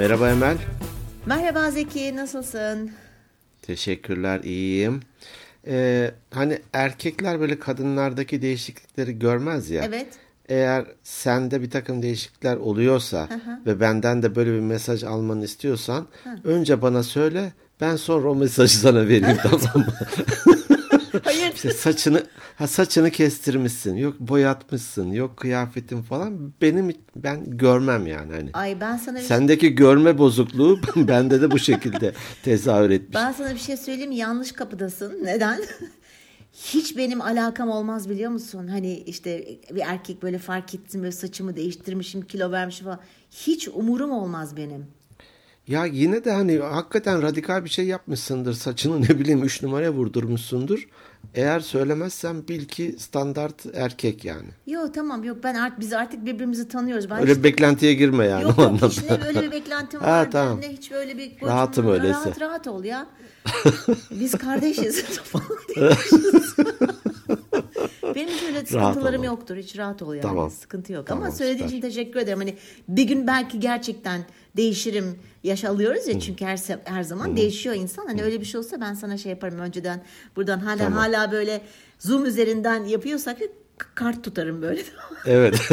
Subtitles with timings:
[0.00, 0.56] Merhaba Emel.
[1.26, 2.90] Merhaba Zeki, nasılsın?
[3.62, 5.00] Teşekkürler, iyiyim.
[5.66, 9.84] Ee, hani erkekler böyle kadınlardaki değişiklikleri görmez ya.
[9.84, 10.06] Evet.
[10.48, 13.28] Eğer sende bir takım değişiklikler oluyorsa
[13.66, 16.06] ve benden de böyle bir mesaj almanı istiyorsan
[16.44, 19.94] önce bana söyle ben sonra o mesajı sana vereyim tamam mı?
[21.24, 21.52] Hayır.
[21.54, 22.24] İşte saçını
[22.56, 28.50] ha saçını kestirmişsin, yok boyatmışsın, yok kıyafetin falan benim ben görmem yani hani.
[28.52, 32.12] Ay ben sana bir, Sendeki görme bozukluğu bende de bu şekilde
[32.42, 33.14] tezahür etmiş.
[33.14, 34.12] ben sana bir şey söyleyeyim?
[34.12, 35.18] Yanlış kapıdasın.
[35.24, 35.60] Neden?
[36.52, 38.66] Hiç benim alakam olmaz biliyor musun?
[38.68, 43.00] Hani işte bir erkek böyle fark ettim böyle saçımı değiştirmişim, kilo vermişim falan.
[43.30, 44.86] Hiç umurum olmaz benim.
[45.68, 48.52] Ya yine de hani hakikaten radikal bir şey yapmışsındır.
[48.54, 50.88] Saçını ne bileyim 3 numaraya vurdurmuşsundur.
[51.34, 54.48] Eğer söylemezsen bil ki standart erkek yani.
[54.66, 57.10] Yok tamam yok ben art, biz artık birbirimizi tanıyoruz.
[57.10, 58.94] Ben Öyle bir beklentiye girme yani Yok o yok anlamda.
[59.10, 60.60] ne böyle bir beklentim Ha, var tamam.
[60.60, 62.32] ne hiç böyle bir Rahatım rahat, öyleyse.
[62.40, 63.06] rahat ol ya.
[64.10, 66.54] Biz kardeşiz falan diyormuşuz.
[68.14, 69.24] Benim hiç öyle sıkıntılarım ol.
[69.24, 69.56] yoktur.
[69.56, 70.22] Hiç rahat ol yani.
[70.22, 70.50] Tamam.
[70.50, 71.06] Sıkıntı yok.
[71.06, 72.38] Tamam, Ama söylediğin için teşekkür ederim.
[72.38, 72.54] Hani
[72.88, 74.20] bir gün belki gerçekten
[74.56, 75.18] değişirim.
[75.42, 78.06] Yaş alıyoruz ya çünkü her her zaman değişiyor insan.
[78.06, 80.02] Hani öyle bir şey olsa ben sana şey yaparım önceden.
[80.36, 80.98] Buradan hala Tamam.
[80.98, 81.60] hala böyle
[81.98, 83.38] Zoom üzerinden yapıyorsak
[83.94, 84.82] kart tutarım böyle.
[85.26, 85.60] Evet.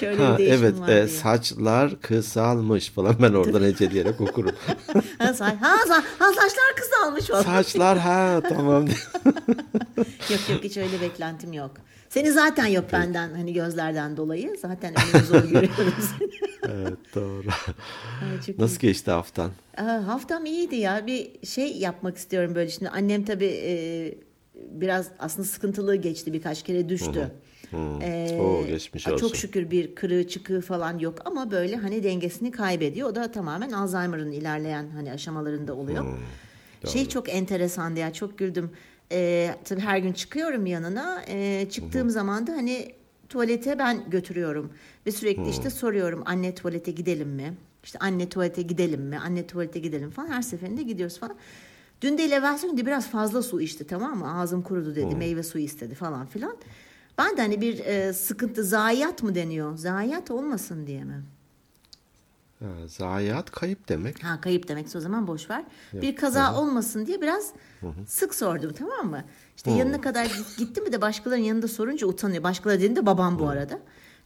[0.00, 1.08] Şöyle ha, bir değişim evet var e, diye.
[1.08, 4.52] saçlar kısalmış falan ben oradan heceleyerek okurum.
[5.18, 7.42] Ha, sa- ha, sa- ha saçlar kısalmış falan.
[7.42, 8.86] Saçlar ha tamam.
[10.30, 11.70] Yok yok hiç öyle beklentim yok.
[12.08, 14.56] Seni zaten yok benden hani gözlerden dolayı.
[14.62, 16.30] Zaten önümü zor görüyorum seni.
[16.72, 17.48] evet doğru.
[18.22, 19.50] Ay, Nasıl geçti haftan?
[19.78, 19.82] iyi.
[19.82, 21.06] Aa, haftam iyiydi ya.
[21.06, 22.70] Bir şey yapmak istiyorum böyle.
[22.70, 23.74] Şimdi annem tabii e,
[24.54, 26.32] biraz aslında sıkıntılı geçti.
[26.32, 27.30] Birkaç kere düştü.
[28.02, 29.34] Ee, Oo, geçmiş Çok olsun.
[29.34, 33.08] şükür bir kırığı çıkığı falan yok ama böyle hani dengesini kaybediyor.
[33.08, 36.04] O da tamamen Alzheimer'ın ilerleyen hani aşamalarında oluyor.
[36.86, 38.70] şey çok enteresandı ya çok güldüm.
[39.12, 41.22] Ee, tabii her gün çıkıyorum yanına.
[41.28, 42.92] Ee, çıktığım zaman da hani
[43.28, 44.72] tuvalete ben götürüyorum
[45.06, 47.54] ve sürekli işte soruyorum anne tuvalete gidelim mi?
[47.84, 49.18] İşte anne tuvalete gidelim mi?
[49.18, 50.28] Anne tuvalete gidelim falan.
[50.28, 51.36] Her seferinde gidiyoruz falan.
[52.04, 54.38] Dün de elevasyon dedi biraz fazla su içti tamam mı?
[54.40, 55.16] Ağzım kurudu dedi.
[55.16, 56.56] Meyve suyu istedi falan filan.
[57.18, 59.76] Ben de hani bir e, sıkıntı zayiat mı deniyor?
[59.76, 61.22] Zayiat olmasın diye mi?
[62.60, 64.24] Ha, zayiat kayıp demek.
[64.24, 65.64] Ha kayıp demekse o zaman boş ver.
[65.92, 67.52] Bir kaza olmasın diye biraz
[68.06, 69.24] sık sordum tamam mı?
[69.56, 72.42] İşte yanına kadar git- gittim bir de başkalarının yanında sorunca utanıyor.
[72.42, 73.78] Başkaları dediğinde babam bu arada.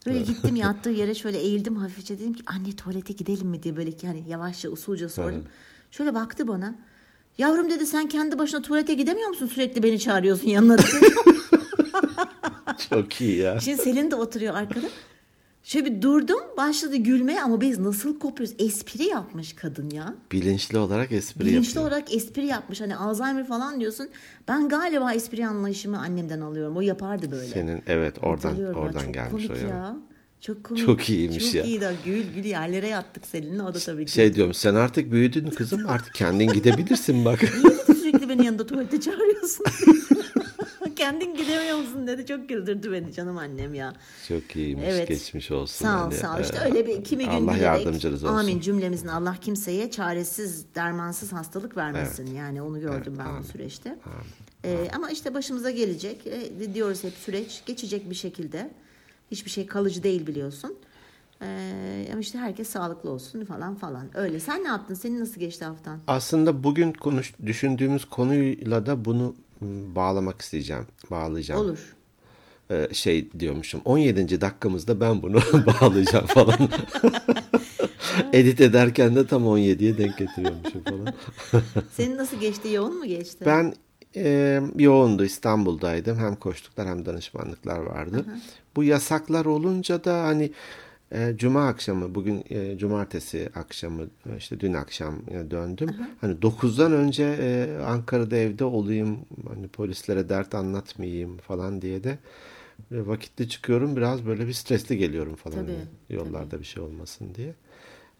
[0.06, 3.92] Böyle gittim yattığı yere şöyle eğildim hafifçe dedim ki anne tuvalete gidelim mi diye böyle
[3.92, 5.44] ki hani yavaşça usulca sordum.
[5.90, 6.74] Şöyle baktı bana.
[7.38, 10.76] Yavrum dedi sen kendi başına tuvalete gidemiyor musun sürekli beni çağırıyorsun yanına.
[12.90, 13.60] Çok iyi ya.
[13.60, 14.86] Şimdi Selin de oturuyor arkada.
[15.62, 18.54] Şöyle bir durdum başladı gülmeye ama biz nasıl kopuyoruz?
[18.58, 20.14] Espri yapmış kadın ya.
[20.32, 21.84] Bilinçli olarak espri Bilinçli yapıyor.
[21.84, 22.80] olarak espri yapmış.
[22.80, 24.08] Hani Alzheimer falan diyorsun.
[24.48, 26.76] Ben galiba espri anlayışımı annemden alıyorum.
[26.76, 27.46] O yapardı böyle.
[27.46, 29.60] Senin evet oradan oradan gelmiş o ya.
[29.60, 29.96] ya.
[30.40, 30.86] Çok komik.
[30.86, 31.62] Çok iyiymiş Çok ya.
[31.62, 34.12] iyi de gül gül yerlere yattık Selin'le o da tabii ki.
[34.12, 37.42] Şey diyorum sen artık büyüdün kızım artık kendin gidebilirsin bak.
[37.64, 39.64] Niye sürekli beni yanında tuvalete çağırıyorsun?
[40.96, 42.26] Kendin gidemiyor musun dedi.
[42.26, 43.92] Çok güldürdü beni canım annem ya.
[44.28, 45.08] Çok iyiymiş Evet.
[45.08, 45.84] geçmiş olsun.
[45.84, 46.40] Sağ ol hani, sağ ol.
[46.40, 48.34] İşte e, öyle bir kimi gün Allah yardımcınız olsun.
[48.34, 52.34] Amin cümlemizin Allah kimseye çaresiz, dermansız hastalık vermesin.
[52.34, 53.98] Yani onu gördüm ben bu süreçte.
[54.64, 56.26] Ee, ama işte başımıza gelecek.
[56.26, 58.70] Ee, diyoruz hep süreç geçecek bir şekilde.
[59.30, 60.74] Hiçbir şey kalıcı değil biliyorsun.
[61.42, 64.06] Ee, ama işte herkes sağlıklı olsun falan falan.
[64.14, 64.40] Öyle.
[64.40, 64.94] Sen ne yaptın?
[64.94, 65.98] Senin nasıl geçti haftan?
[66.06, 69.34] Aslında bugün konuş, düşündüğümüz konuyla da bunu
[69.96, 70.86] bağlamak isteyeceğim.
[71.10, 71.60] Bağlayacağım.
[71.60, 71.96] Olur.
[72.70, 74.40] Ee, şey diyormuşum 17.
[74.40, 75.34] dakikamızda ben bunu
[75.66, 76.58] bağlayacağım falan.
[78.32, 81.14] Edit ederken de tam 17'ye denk getiriyormuşum falan.
[81.92, 82.68] Senin nasıl geçti?
[82.68, 83.44] Yoğun mu geçti?
[83.46, 83.74] Ben
[84.16, 86.18] e, yoğundu İstanbul'daydım.
[86.18, 88.24] Hem koştuklar hem danışmanlıklar vardı.
[88.78, 90.50] Bu yasaklar olunca da hani
[91.12, 94.06] e, cuma akşamı bugün e, cumartesi akşamı
[94.38, 95.88] işte dün akşam e, döndüm.
[96.20, 102.18] Hani 9'dan önce e, Ankara'da evde olayım hani polislere dert anlatmayayım falan diye de
[102.90, 103.96] e, vakitli çıkıyorum.
[103.96, 105.56] Biraz böyle bir stresli geliyorum falan.
[105.56, 107.54] Tabii, hani yollarda bir şey olmasın diye.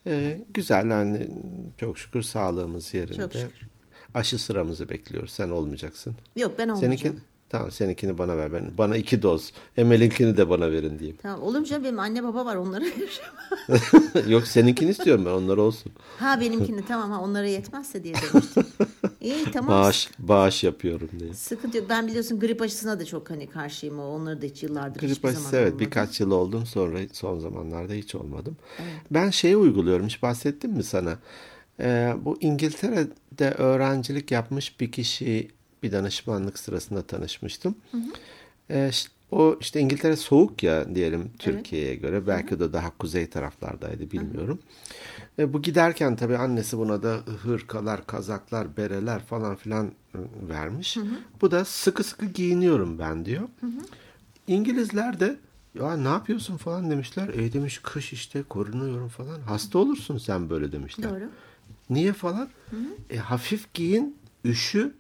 [0.07, 1.29] E, güzel hani
[1.77, 3.17] çok şükür sağlığımız yerinde.
[3.17, 3.69] Çok şükür.
[4.15, 5.31] Aşı sıramızı bekliyoruz.
[5.31, 6.15] Sen olmayacaksın.
[6.37, 6.99] Yok ben olmayacağım.
[6.99, 8.53] Seninki tamam seninkini bana ver.
[8.53, 9.53] Ben, bana iki doz.
[9.77, 11.17] Emel'inkini de bana verin diyeyim.
[11.23, 12.85] Tamam olur mu canım benim anne baba var onlara.
[14.29, 15.93] Yok seninkini istiyorum ben onlar olsun.
[16.19, 18.67] Ha benimkini tamam ha onlara yetmezse diye demiştim.
[19.21, 19.71] İyi tamam.
[19.71, 21.35] Bağış, bağış yapıyorum diye.
[21.35, 21.87] Sıkıntı yok.
[21.89, 23.99] Ben biliyorsun grip aşısına da çok hani karşıyım.
[23.99, 25.85] Onları da hiç yıllardır Grip hiçbir aşısı zaman evet olmadı.
[25.85, 28.57] birkaç yıl oldum sonra son zamanlarda hiç olmadım.
[29.11, 31.19] Ben şeyi uyguluyorum hiç bahsettim mi sana?
[31.81, 35.49] Ee, bu İngiltere'de öğrencilik yapmış bir kişi
[35.83, 37.75] bir danışmanlık sırasında tanışmıştım.
[38.71, 42.27] Ee, ş- o işte İngiltere soğuk ya diyelim Türkiye'ye göre.
[42.27, 44.59] Belki de daha kuzey taraflardaydı bilmiyorum.
[45.39, 50.97] E, bu giderken tabii annesi buna da hırkalar, kazaklar, bereler falan filan ı, vermiş.
[51.41, 53.49] Bu da sıkı sıkı giyiniyorum ben diyor.
[54.47, 55.37] İngilizler de
[55.75, 57.29] ya ne yapıyorsun falan demişler.
[57.29, 59.41] E demiş kış işte korunuyorum falan.
[59.41, 61.11] Hasta olursun sen böyle demişler.
[61.11, 61.31] Doğru.
[61.91, 62.49] Niye falan?
[63.11, 64.95] E, hafif giyin, üşü.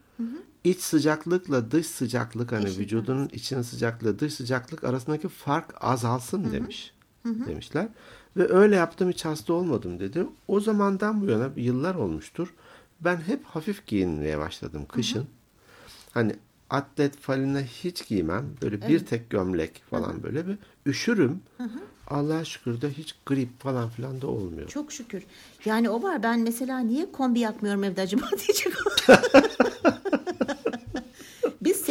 [0.64, 6.94] İç sıcaklıkla dış sıcaklık hani vücudunun içinin sıcaklığı dış sıcaklık arasındaki fark azalsın demiş.
[7.24, 7.88] Demişler.
[8.36, 10.26] Ve öyle yaptım hiç hasta olmadım dedi.
[10.48, 12.54] O zamandan bu yana yıllar olmuştur.
[13.00, 15.26] Ben hep hafif giyinmeye başladım kışın.
[16.10, 16.36] Hani
[16.70, 18.44] atlet faline hiç giymem.
[18.62, 21.40] Böyle bir tek gömlek falan böyle bir üşürüm.
[22.06, 24.68] Allah'a şükür de hiç grip falan filan da olmuyor.
[24.68, 25.22] Çok şükür.
[25.64, 26.22] Yani o var.
[26.22, 28.72] Ben mesela niye kombi yakmıyorum evde acaba diyecek.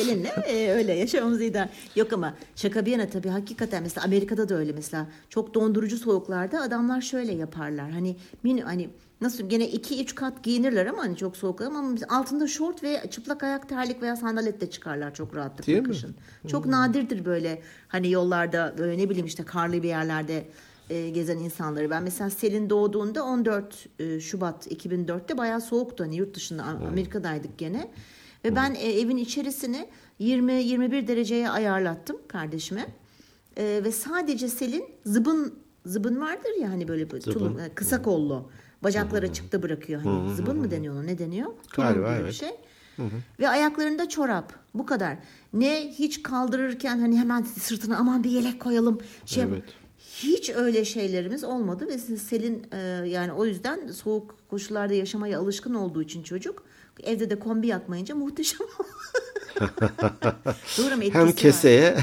[0.02, 1.70] Seninle e, öyle yaşamamızı idare.
[1.96, 6.62] Yok ama şaka bir yana tabii hakikaten mesela Amerika'da da öyle mesela çok dondurucu soğuklarda
[6.62, 7.92] adamlar şöyle yaparlar.
[7.92, 8.90] Hani min hani
[9.22, 13.44] nasıl gene iki üç kat giyinirler ama hani çok soğuk ama altında şort ve çıplak
[13.44, 15.88] ayak terlik veya sandalet çıkarlar çok rahatlıkla Değil mi?
[15.88, 16.16] kışın.
[16.48, 20.46] Çok nadirdir böyle hani yollarda böyle ne bileyim işte karlı bir yerlerde
[20.90, 21.90] e, gezen insanları.
[21.90, 26.04] Ben mesela Selin doğduğunda 14 e, Şubat 2004'te bayağı soğuktu.
[26.04, 27.88] Hani yurt dışında Amerika'daydık gene.
[28.48, 29.88] Ve ben e, evin içerisini
[30.20, 32.86] 20-21 dereceye ayarlattım kardeşime.
[33.58, 35.54] E, ve sadece Selin zıbın
[35.86, 38.50] zıbın vardır ya hani böyle bir tulum, e, kısa kollu.
[38.84, 40.02] Bacakları açıkta bırakıyor.
[40.02, 41.46] Hani zıbın mı deniyor ona ne deniyor?
[41.46, 42.34] Tulum Galiba, gibi bir evet.
[42.34, 42.52] şey.
[43.40, 44.54] Ve ayaklarında çorap.
[44.74, 45.18] Bu kadar.
[45.54, 49.00] Ne hiç kaldırırken hani hemen sırtına aman bir yelek koyalım.
[49.26, 49.64] Şey Evet.
[50.00, 52.78] Hiç öyle şeylerimiz olmadı ve Selin e,
[53.08, 56.64] yani o yüzden soğuk koşullarda yaşamaya alışkın olduğu için çocuk
[57.04, 58.68] evde de kombi yakmayınca muhteşem.
[60.78, 61.98] Doğru Hem keseye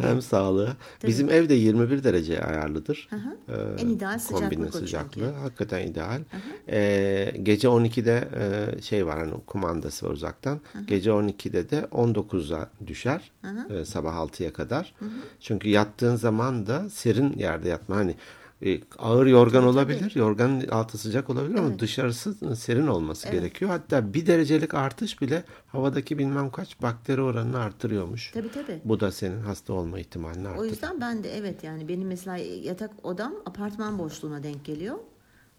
[0.00, 0.76] hem sağlığı.
[1.06, 3.08] Bizim evde 21 derece ayarlıdır.
[3.16, 3.52] hı.
[3.52, 4.78] Ee, En ideal sıcaklık o çünkü.
[4.78, 5.32] sıcaklığı.
[5.32, 6.20] Hakikaten ideal.
[6.68, 10.60] Ee, gece 12'de e, şey var hani kumandası var uzaktan.
[10.86, 13.32] Gece 12'de de 19'a düşer.
[13.80, 14.94] e, sabah 6'ya kadar.
[15.40, 17.96] Çünkü yattığın zaman da serin yerde yatma.
[17.96, 18.14] Hani
[18.62, 20.12] e, ağır yorgan olabilir.
[20.16, 23.70] Yorganın altı sıcak olabilir ama dışarısı serin olması gerekiyor.
[23.70, 28.30] Hatta bir derecelik artış bile havadaki bilmem kaç bakteri oranını artırıyormuş.
[28.34, 28.80] Tabii tabii.
[28.84, 30.70] Bu da senin hasta olma ihtimalini O artırıyor.
[30.72, 34.96] yüzden ben de evet yani benim mesela yatak odam apartman boşluğuna denk geliyor.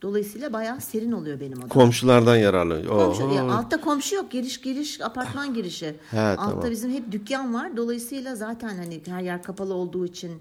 [0.02, 1.70] Dolayısıyla bayağı serin oluyor benim odam.
[1.70, 2.90] Komşulardan yararlanıyor.
[3.06, 4.32] Komşu, ya altta komşu yok.
[4.32, 5.96] Giriş giriş apartman girişi.
[6.12, 6.72] He, altta tamam.
[6.72, 7.78] bizim hep dükkan var.
[7.78, 10.32] Dolayısıyla zaten hani her yer kapalı olduğu için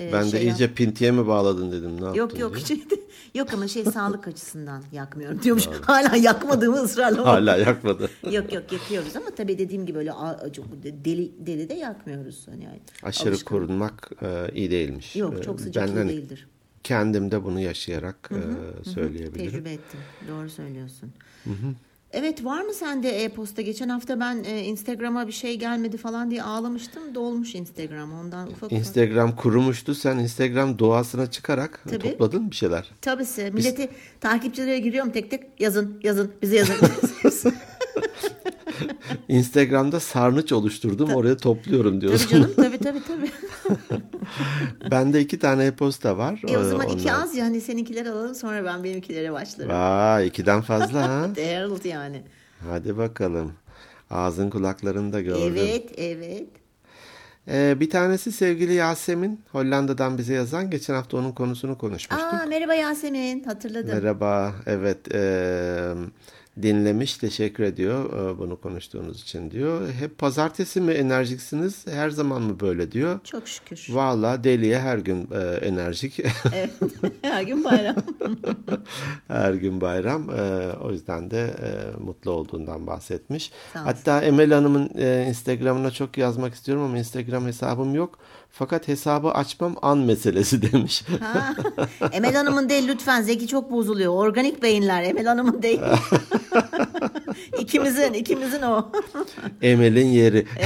[0.00, 1.96] e, ben de şey iyice yap- pintiye mi bağladın dedim.
[2.00, 2.84] Ne Yok yaptın yok şey,
[3.34, 5.66] yok ama şey sağlık açısından yakmıyorum diyormuş.
[5.66, 7.24] Hala yakmadığımı ısrarla.
[7.26, 8.10] Hala yakmadı.
[8.30, 12.64] yok yok yakıyoruz ama tabii dediğim gibi öyle a- çok deli deli de yakmıyoruz hani
[12.64, 12.80] yani.
[13.02, 13.56] Aşırı Alışkın.
[13.56, 15.16] korunmak e, iyi değilmiş.
[15.16, 16.48] Yok E, çok sıcak ben iyi hani değildir.
[16.82, 18.40] kendim de bunu yaşayarak e,
[18.90, 19.50] söyleyebilirim.
[19.50, 20.00] Tecrübe ettim.
[20.28, 21.12] Doğru söylüyorsun.
[22.12, 23.62] Evet var mı sende e-posta?
[23.62, 27.14] Geçen hafta ben e, Instagram'a bir şey gelmedi falan diye ağlamıştım.
[27.14, 28.72] Dolmuş Instagram ondan ufak ufak.
[28.72, 29.94] Instagram kurumuştu.
[29.94, 31.98] Sen Instagram doğasına çıkarak Tabii.
[31.98, 32.90] topladın bir şeyler.
[33.00, 33.50] Tabisi.
[33.54, 33.88] Milleti
[34.20, 36.76] takipçilere giriyorum tek tek yazın yazın bize yazın.
[39.28, 41.10] Instagram'da sarnıç oluşturdum.
[41.10, 42.28] Oraya topluyorum tabii diyorsun.
[42.28, 43.30] canım tabii tabii tabii.
[44.90, 46.42] Bende iki tane e-posta var.
[46.48, 49.70] E o Ee, zaman iki onlar- az ya hani seninkileri alalım sonra ben benimkilere başlarım.
[49.70, 51.22] Vay ikiden fazla ha.
[51.36, 52.22] Harold yani.
[52.70, 53.52] Hadi bakalım.
[54.10, 55.54] Ağzın kulaklarını da gördüm.
[55.56, 56.46] Evet evet.
[57.48, 60.70] Ee, bir tanesi sevgili Yasemin Hollanda'dan bize yazan.
[60.70, 62.34] Geçen hafta onun konusunu konuşmuştuk.
[62.34, 63.94] Aa merhaba Yasemin hatırladım.
[63.94, 64.52] Merhaba.
[64.66, 64.98] Evet.
[65.14, 65.94] eee,
[66.62, 67.16] dinlemiş.
[67.16, 69.92] Teşekkür ediyor eee, bunu konuştuğunuz için diyor.
[69.92, 71.86] Hep pazartesi mi enerjiksiniz?
[71.86, 73.20] Her zaman mı böyle diyor.
[73.24, 73.86] Çok şükür.
[73.90, 76.20] Valla deliye her gün eee, enerjik.
[76.54, 76.70] Evet.
[77.22, 77.96] Her gün bayram.
[79.28, 80.28] her gün bayram.
[80.30, 81.54] Eee, o yüzden de
[82.00, 83.50] mutlu olduğundan bahsetmiş.
[83.72, 84.88] Hatta Emel Hanım'ın
[85.28, 88.18] Instagram'ına çok yazmak istiyorum ama Instagram hesabım yok.
[88.52, 91.02] Fakat hesabı açmam an meselesi demiş.
[91.20, 91.54] Ha.
[92.12, 94.12] Emel Hanım'ın değil lütfen Zeki çok bozuluyor.
[94.14, 95.80] Organik beyinler Emel Hanım'ın değil.
[97.58, 98.92] ikimizin ikimizin o.
[99.62, 100.46] Emel'in yeri.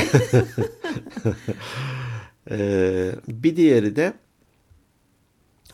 [2.50, 4.12] Ee, bir diğeri de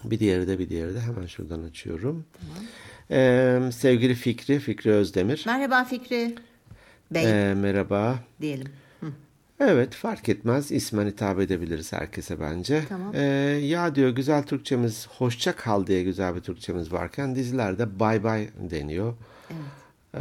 [0.04, 2.24] bir diğeri de bir diğeri de hemen şuradan açıyorum.
[3.10, 5.42] Ee, sevgili Fikri, Fikri Özdemir.
[5.46, 6.34] Merhaba Fikri.
[7.10, 8.18] Bey Ee, merhaba.
[8.40, 8.68] diyelim.
[9.60, 12.84] Evet fark etmez ismen hitap edebiliriz herkese bence.
[12.88, 13.14] Tamam.
[13.14, 13.20] Ee,
[13.62, 19.14] ya diyor güzel Türkçemiz hoşça kal diye güzel bir Türkçemiz varken dizilerde bay bay deniyor.
[20.14, 20.18] Ee,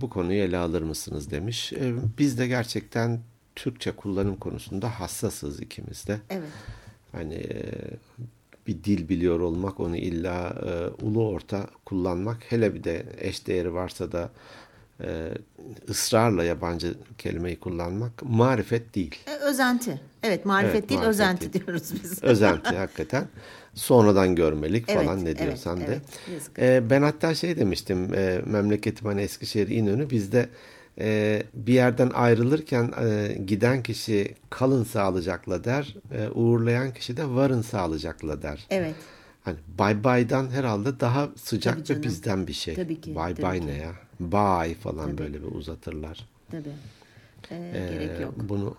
[0.00, 1.72] bu konuyu ele alır mısınız demiş.
[1.72, 3.20] Ee, biz de gerçekten
[3.56, 6.20] Türkçe kullanım konusunda hassasız ikimiz de.
[6.30, 6.48] Evet.
[7.12, 7.62] Hani e,
[8.66, 13.74] bir dil biliyor olmak onu illa e, ulu orta kullanmak hele bir de eş değeri
[13.74, 14.30] varsa da
[15.00, 15.28] e,
[15.88, 19.14] ısrarla yabancı kelimeyi kullanmak marifet değil.
[19.26, 20.00] E, özenti.
[20.22, 21.66] Evet marifet Evet, değil marifet özenti değil.
[21.66, 22.18] diyoruz biz.
[22.22, 23.28] Özenti hakikaten.
[23.74, 26.00] Sonradan görmelik Evet, falan ne evet, diyorsan de.
[26.30, 26.58] evet.
[26.58, 30.48] E, ben hatta şey demiştim e, memleketim hani Eskişehir İnönü bizde
[31.00, 37.62] e, bir yerden ayrılırken e, giden kişi kalın sağlıcakla der e, uğurlayan kişi de varın
[37.62, 38.66] sağlıcakla der.
[38.70, 38.94] Evet.
[39.42, 42.74] Hani bay baydan herhalde daha sıcak ve bizden bir şey.
[42.74, 43.92] Tabii ki, Bay bay ne ya?
[44.20, 46.26] Bay falan böyle bir uzatırlar.
[46.50, 46.68] Tabii.
[47.50, 48.34] E, Ee, gerek yok.
[48.48, 48.74] Bunu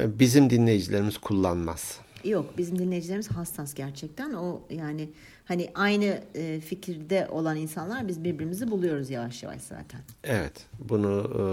[0.00, 1.98] e, bizim dinleyicilerimiz kullanmaz.
[2.24, 4.32] Yok bizim dinleyicilerimiz hassas gerçekten.
[4.32, 5.08] O yani
[5.44, 10.00] hani aynı e, fikirde olan insanlar biz birbirimizi buluyoruz yavaş yavaş zaten.
[10.24, 11.44] Evet, bunu e,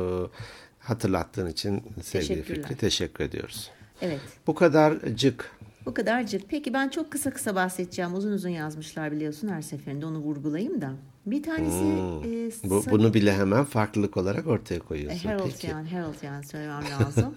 [0.80, 2.44] hatırlattığın için sevgili.
[2.44, 3.72] Fikri teşekkür ediyoruz.
[4.02, 4.20] Evet.
[4.48, 5.52] Bu kadarcık.
[5.86, 6.42] Bu kadarcık.
[6.50, 8.16] Peki ben çok kısa kısa bahsedeceğim.
[8.16, 10.94] Uzun uzun yazmışlar biliyorsun her seferinde onu vurgulayayım da.
[11.32, 12.30] Bir tanesi e,
[12.64, 12.70] Hmm.
[12.70, 15.30] Bu, sa- bunu bile hemen farklılık olarak ortaya e, koyuyorsun.
[15.30, 15.68] Harold Peki.
[15.68, 17.34] yani Harold yani söylemem lazım.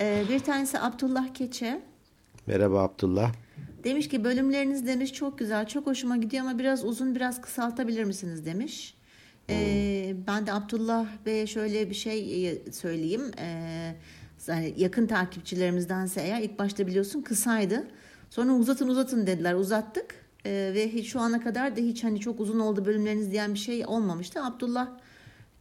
[0.00, 1.80] E, bir tanesi Abdullah Keçe.
[2.46, 3.32] Merhaba Abdullah.
[3.84, 8.46] Demiş ki bölümleriniz demiş çok güzel, çok hoşuma gidiyor ama biraz uzun, biraz kısaltabilir misiniz
[8.46, 8.94] demiş.
[9.50, 13.30] Ee, ben de Abdullah Bey'e şöyle bir şey e, söyleyeyim.
[13.38, 13.94] Ee,
[14.48, 17.84] yani yakın takipçilerimizdense eğer ilk başta biliyorsun kısaydı.
[18.30, 20.25] Sonra uzatın uzatın dediler, uzattık.
[20.46, 23.58] Ee, ve hiç şu ana kadar da hiç hani çok uzun oldu bölümleriniz diyen bir
[23.58, 24.44] şey olmamıştı.
[24.44, 24.88] Abdullah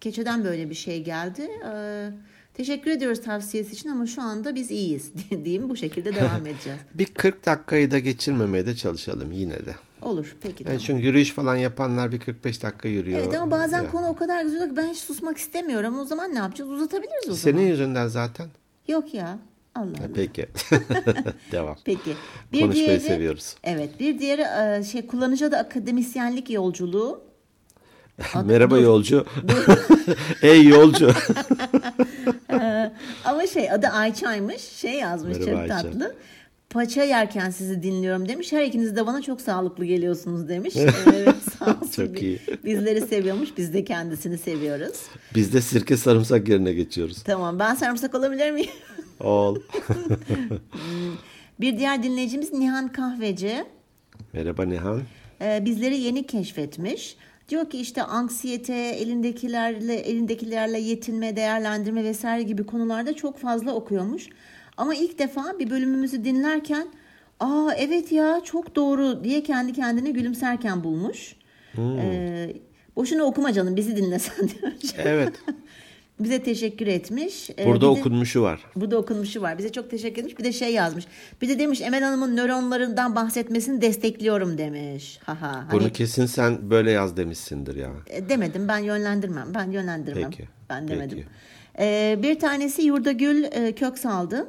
[0.01, 1.49] Keçe'den böyle bir şey geldi.
[1.73, 2.09] Ee,
[2.53, 5.11] teşekkür ediyoruz tavsiyesi için ama şu anda biz iyiyiz
[5.45, 5.69] diyeyim.
[5.69, 6.79] Bu şekilde devam edeceğiz.
[6.93, 9.75] Bir 40 dakikayı da geçirmemeye de çalışalım yine de.
[10.01, 10.79] Olur peki Yani tamam.
[10.85, 13.19] çünkü yürüyüş falan yapanlar bir 45 dakika yürüyor.
[13.19, 13.91] Evet ama bazen Ya.
[13.91, 15.99] konu o kadar güzel ki ben hiç susmak istemiyorum.
[15.99, 16.71] O zaman ne yapacağız?
[16.71, 17.67] Uzatabiliriz o Senin zaman.
[17.69, 18.47] yüzünden zaten.
[18.87, 19.39] Yok ya.
[19.75, 20.07] Allah Allah.
[20.15, 20.45] Peki.
[21.51, 21.77] Devam.
[21.85, 22.13] Peki.
[22.53, 23.55] Bir Konuşmayı diğeri, seviyoruz.
[23.63, 23.99] Evet.
[23.99, 27.21] Bir diğeri e, şey kullanıcı da akademisyenlik yolculuğu.
[28.45, 28.81] Merhaba dur.
[28.81, 29.25] yolcu.
[30.41, 31.11] Ey yolcu.
[33.25, 34.61] Ama şey adı Ayça'ymış.
[34.61, 35.81] Şey yazmış Merhaba çok Ayça.
[35.81, 36.15] tatlı.
[36.69, 38.51] Paça yerken sizi dinliyorum demiş.
[38.51, 40.73] Her ikiniz de bana çok sağlıklı geliyorsunuz demiş.
[41.13, 42.05] Evet sağ olsun.
[42.05, 42.39] Çok iyi.
[42.65, 43.49] Bizleri seviyormuş.
[43.57, 44.95] Biz de kendisini seviyoruz.
[45.35, 47.23] Biz de sirke sarımsak yerine geçiyoruz.
[47.23, 48.69] Tamam ben sarımsak olabilir miyim?
[49.19, 49.55] Ol.
[51.59, 53.65] Bir diğer dinleyicimiz Nihan Kahveci.
[54.33, 55.01] Merhaba Nihan.
[55.41, 57.17] Ee, bizleri yeni keşfetmiş.
[57.49, 64.29] Diyor ki işte anksiyete, elindekilerle elindekilerle yetinme, değerlendirme vesaire gibi konularda çok fazla okuyormuş.
[64.77, 66.87] Ama ilk defa bir bölümümüzü dinlerken
[67.39, 71.35] aa evet ya çok doğru diye kendi kendine gülümserken bulmuş.
[71.77, 72.53] Ee,
[72.95, 74.85] boşuna okuma canım bizi dinlesen demiş.
[74.97, 75.33] Evet.
[76.19, 77.49] Bize teşekkür etmiş.
[77.59, 78.65] Ee, Burada de- okunmuşu var.
[78.75, 79.57] Burada okunmuşu var.
[79.57, 80.39] Bize çok teşekkür etmiş.
[80.39, 81.05] Bir de şey yazmış.
[81.41, 85.19] Bir de demiş Emel Hanım'ın nöronlarından bahsetmesini destekliyorum demiş.
[85.25, 85.67] Haha.
[85.71, 87.89] Bunu Hani, kesin sen böyle yaz demişsindir ya.
[88.07, 89.47] e, demedim ben yönlendirmem.
[89.55, 90.31] Ben yönlendirmem.
[90.31, 91.17] Peki, Ben demedim.
[91.17, 91.27] peki.
[91.79, 94.47] Ee, bir tanesi Yurdagül e, Köksal'dı.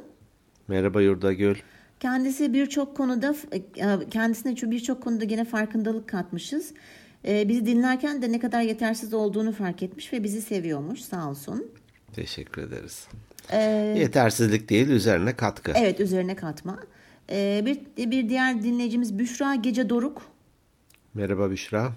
[0.67, 1.55] Merhaba Yurdagül.
[1.99, 3.61] Kendisi birçok konuda e,
[4.09, 6.73] kendisine birçok konuda gene farkındalık katmışız.
[7.27, 11.71] E, bizi dinlerken de ne kadar yetersiz olduğunu fark etmiş ve bizi seviyormuş sağ olsun.
[12.13, 13.07] Teşekkür ederiz.
[13.51, 15.71] Ee, Yetersizlik değil üzerine katkı.
[15.75, 16.79] Evet üzerine katma.
[17.31, 20.21] Ee, bir, bir diğer dinleyicimiz Büşra Gece Doruk.
[21.13, 21.91] Merhaba Büşra.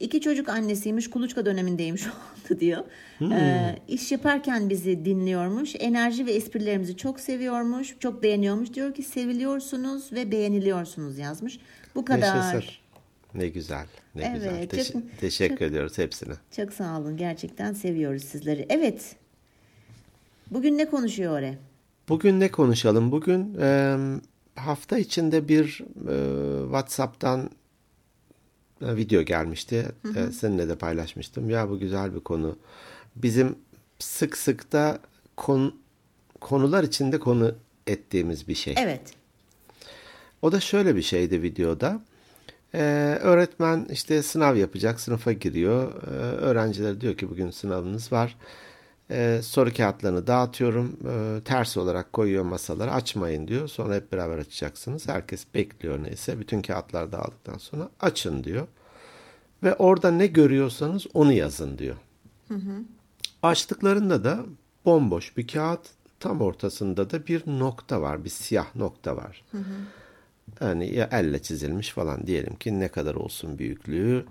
[0.00, 1.10] İki çocuk annesiymiş.
[1.10, 2.10] Kuluçka dönemindeyim şu
[2.50, 2.84] anda diyor.
[3.32, 5.74] Ee, iş yaparken bizi dinliyormuş.
[5.78, 7.96] Enerji ve esprilerimizi çok seviyormuş.
[8.00, 8.74] Çok beğeniyormuş.
[8.74, 11.58] Diyor ki seviliyorsunuz ve beğeniliyorsunuz yazmış.
[11.94, 12.36] Bu kadar.
[12.36, 12.81] Yaşasın.
[13.34, 13.86] Ne güzel.
[14.14, 14.68] Ne Evet, güzel.
[14.68, 16.34] çok- Teş- teşekkür çok- ediyoruz hepsine.
[16.56, 17.16] Çok sağ olun.
[17.16, 18.66] Gerçekten seviyoruz sizleri.
[18.70, 19.16] Evet.
[20.50, 21.54] Bugün ne konuşuyor oraya?
[22.08, 23.12] Bugün ne konuşalım?
[23.12, 23.96] Bugün e,
[24.56, 27.50] hafta içinde bir e, WhatsApp'tan
[28.82, 29.86] e, video gelmişti.
[30.16, 31.50] E, seninle de paylaşmıştım.
[31.50, 32.56] Ya bu güzel bir konu.
[33.16, 33.56] Bizim
[33.98, 34.98] sık sık da
[35.36, 35.76] konu,
[36.40, 37.54] konular içinde konu
[37.86, 38.74] ettiğimiz bir şey.
[38.78, 39.00] Evet.
[40.42, 42.00] O da şöyle bir şeydi videoda.
[42.74, 46.02] Ee, öğretmen işte sınav yapacak, sınıfa giriyor.
[46.02, 48.36] Ee, öğrenciler diyor ki bugün sınavınız var.
[49.10, 50.96] Ee, soru kağıtlarını dağıtıyorum.
[51.08, 52.92] Ee, ters olarak koyuyor masalara.
[52.92, 53.68] Açmayın diyor.
[53.68, 55.08] Sonra hep beraber açacaksınız.
[55.08, 56.40] Herkes bekliyor neyse.
[56.40, 58.66] Bütün kağıtlar dağıldıktan sonra açın diyor.
[59.62, 61.96] Ve orada ne görüyorsanız onu yazın diyor.
[63.42, 64.44] Açtıklarında da
[64.84, 65.80] bomboş bir kağıt
[66.20, 68.24] tam ortasında da bir nokta var.
[68.24, 69.44] Bir siyah nokta var.
[70.60, 74.24] Yani ya elle çizilmiş falan diyelim ki ne kadar olsun büyüklüğü.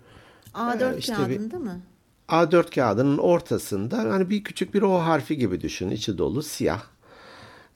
[0.54, 1.82] A4 Ee, işte bir- kağıdında mı?
[2.30, 5.92] A4 kağıdının ortasında hani bir küçük bir O harfi gibi düşünün.
[5.92, 6.84] içi dolu siyah.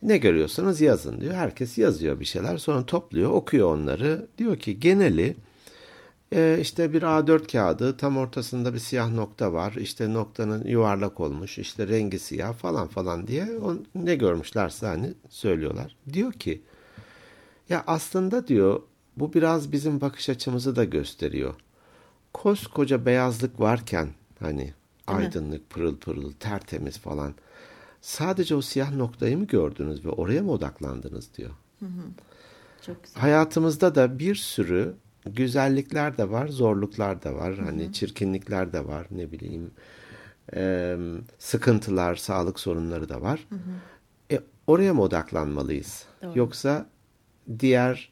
[0.04, 1.34] Ne görüyorsanız yazın diyor.
[1.34, 2.58] Herkes yazıyor bir şeyler.
[2.58, 4.28] Sonra topluyor, okuyor onları.
[4.38, 5.36] Diyor ki geneli
[6.34, 9.74] e, işte bir A4 kağıdı tam ortasında bir siyah nokta var.
[9.74, 11.58] İşte noktanın yuvarlak olmuş.
[11.60, 15.96] işte rengi siyah falan falan diye o, ne görmüşlerse hani söylüyorlar.
[16.14, 16.62] Diyor ki
[17.70, 18.82] ya aslında diyor
[19.18, 21.54] bu biraz bizim bakış açımızı da gösteriyor.
[22.34, 24.74] Koskoca beyazlık varken hani
[25.08, 27.34] aydınlık, pırıl pırıl, tertemiz falan.
[28.02, 31.52] Sadece o siyah noktayı mı gördünüz ve oraya mı odaklandınız diyor.
[32.86, 33.22] Çok güzel.
[33.22, 34.96] Hayatımızda da bir sürü
[35.26, 37.58] güzellikler de var, zorluklar da var.
[37.58, 39.72] Hani çirkinlikler de var, ne bileyim.
[40.56, 40.98] e,
[41.40, 43.48] sıkıntılar, sağlık sorunları da var.
[44.32, 46.06] E, oraya mı odaklanmalıyız?
[46.24, 46.40] Doğru.
[46.40, 46.86] Yoksa
[47.60, 48.12] diğer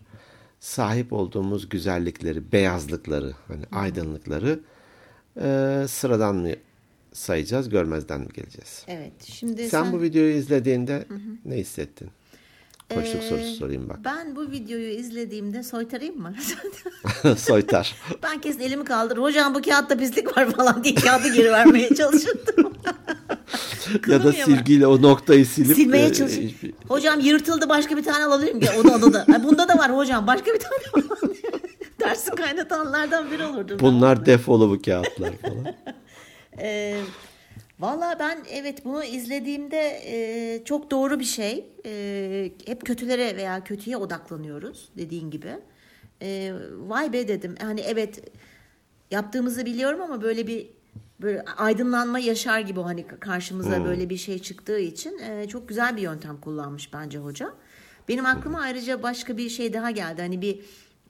[0.60, 4.60] sahip olduğumuz güzellikleri, beyazlıkları, hani aydınlıkları
[5.42, 6.50] e, sıradan mı
[7.13, 8.86] sayacağız, görmezden mi geleceğiz?
[8.88, 9.13] Evet.
[9.24, 11.06] Şimdi Sen, sen, bu videoyu izlediğinde
[11.46, 12.10] ne hissettin?
[12.90, 14.00] Koçluk Ee, sorusu sorayım bak.
[14.06, 16.36] Ben bu videoyu izlediğimde soytarayım mı?
[17.38, 17.96] Soytar.
[18.24, 19.18] ben kesin elimi kaldır.
[19.18, 22.74] Hocam bu kağıtta pislik var falan diye kağıdı geri vermeye çalışırdım.
[24.08, 26.44] Ya da silgiyle o noktayı silip Silmeye e, çalışır.
[26.44, 28.72] e, Hocam yırtıldı başka bir tane alabilir miyim?
[28.80, 29.25] Onu onu da.
[29.34, 31.04] Ay, Bunda da var hocam başka bir tane.
[32.00, 33.68] Dersi kaynatanlardan biri olurdum.
[33.70, 33.80] ben.
[33.80, 35.66] bunlar defolu bu kağıtlar falan.
[36.60, 36.98] Ee,
[37.80, 41.66] Valla ben evet bunu izlediğimde e, çok doğru bir şey.
[41.86, 45.48] E, hep kötülere veya kötüye odaklanıyoruz dediğin gibi.
[46.22, 46.54] E,
[46.88, 47.56] vay be dedim.
[47.62, 48.20] Yani evet
[49.12, 50.68] yaptığımızı biliyorum ama böyle bir
[51.24, 56.01] böyle aydınlanma yaşar gibi hani karşımıza böyle bir şey çıktığı için e, çok güzel bir
[56.01, 57.53] yöntem kullanmış bence hoca.
[58.08, 60.21] Benim aklıma ayrıca başka bir şey daha geldi.
[60.21, 60.60] Hani bir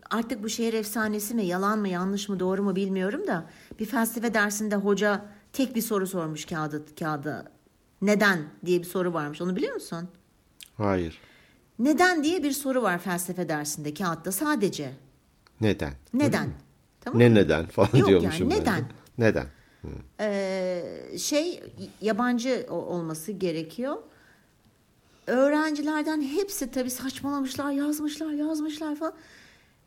[0.10, 4.34] artık bu şehir efsanesi mi, yalan mı, yanlış mı, doğru mu bilmiyorum da bir felsefe
[4.34, 7.46] dersinde hoca tek bir soru sormuş kağıdı kağıda.
[8.02, 9.42] Neden diye bir soru varmış.
[9.42, 10.10] Onu biliyor musun?
[10.78, 11.20] Hayır.
[11.80, 14.92] Neden diye bir soru var felsefe dersinde kağıtta sadece.
[15.62, 15.94] Neden?
[16.14, 16.50] Neden?
[17.02, 18.62] Tamam Ne neden falan Yok yani, diyormuşum ben de.
[18.62, 18.86] neden?
[19.18, 19.48] Neden?
[20.20, 20.84] Ee,
[21.18, 21.64] şey
[22.02, 23.96] yabancı olması gerekiyor.
[25.28, 29.14] Öğrencilerden hepsi tabii saçmalamışlar, yazmışlar, yazmışlar falan.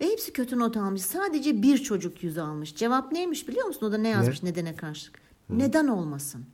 [0.01, 1.03] Ve hepsi kötü not almış.
[1.03, 2.75] Sadece bir çocuk yüz almış.
[2.77, 3.87] Cevap neymiş biliyor musun?
[3.87, 5.21] O da ne yazmış nedene karşılık?
[5.51, 6.45] Neden olmasın?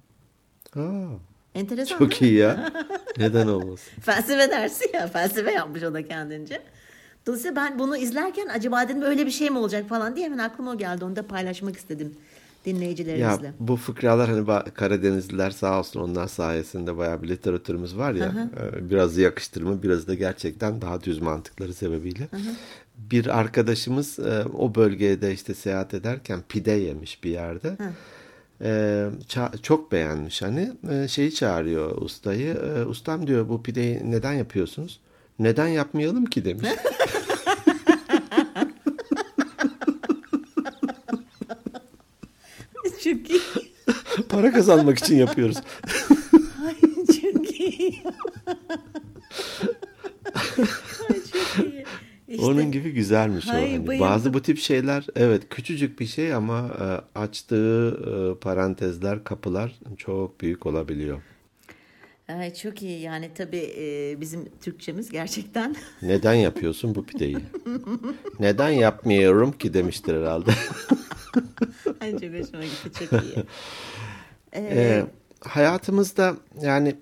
[0.77, 1.07] Aa,
[1.55, 2.73] Enteresan çok iyi ya.
[3.19, 3.93] Neden olmasın?
[4.01, 5.07] Felsefe dersi ya.
[5.07, 6.63] Felsefe yapmış o da kendince.
[7.27, 10.71] Dolayısıyla ben bunu izlerken acaba dedim öyle bir şey mi olacak falan diye hemen aklıma
[10.71, 11.05] o geldi.
[11.05, 12.17] Onu da paylaşmak istedim
[12.67, 13.53] Ya dinleyicilerimizle.
[13.61, 18.51] bu fıkralar hani Karadenizliler sağ olsun onlar sayesinde bayağı bir literatürümüz var ya.
[18.77, 22.29] e, Biraz yakıştırma biraz da gerçekten daha düz mantıkları sebebiyle.
[22.97, 27.77] Bir arkadaşımız e, o bölgede işte seyahat ederken pide yemiş bir yerde.
[28.65, 29.07] E,
[29.63, 30.73] çok beğenmiş hani
[31.09, 32.57] şeyi çağırıyor ustayı.
[32.89, 35.01] Ustam diyor bu pideyi neden yapıyorsunuz?
[35.39, 36.69] Neden yapmayalım ki demiş.
[43.05, 43.41] Çok iyi.
[44.29, 45.57] Para kazanmak için yapıyoruz.
[46.67, 46.75] Ay
[47.07, 48.03] çok iyi.
[51.11, 51.85] Ay çok iyi.
[52.29, 53.53] İşte Onun gibi güzelmiş o.
[53.53, 54.09] Hayır, Hani bayıldım.
[54.09, 60.41] bazı bu tip şeyler evet küçücük bir şey ama e, açtığı e, parantezler, kapılar çok
[60.41, 61.19] büyük olabiliyor.
[62.39, 67.39] Ay, çok iyi yani tabii e, bizim Türkçemiz gerçekten Neden yapıyorsun bu pideyi?
[68.41, 70.51] Neden yapmıyorum ki demiştir herhalde.
[72.11, 73.35] Çok hoşuma gitti çok iyi.
[74.55, 75.05] E,
[75.41, 76.97] hayatımızda yani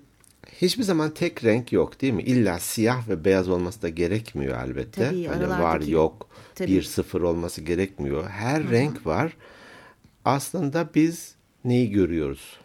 [0.61, 2.23] hiçbir zaman tek renk yok değil mi?
[2.23, 5.09] İlla siyah ve beyaz olması da gerekmiyor elbette.
[5.09, 6.71] Tabii, hani var yok Tabii.
[6.71, 8.29] bir sıfır olması gerekmiyor.
[8.29, 9.37] Her renk var.
[10.25, 12.59] Aslında biz neyi görüyoruz?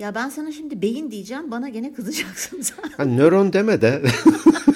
[0.00, 2.90] Ya ben sana şimdi beyin diyeceğim bana gene kızacaksın sen.
[2.96, 4.02] Ha, nöron deme de.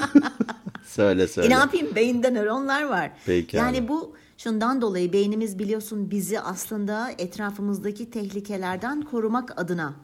[0.87, 1.49] söyle E söyle.
[1.49, 3.11] ne yapayım beyinde nöronlar var.
[3.27, 3.89] Peki yani abi.
[3.89, 9.95] bu şundan dolayı beynimiz biliyorsun bizi aslında etrafımızdaki tehlikelerden korumak adına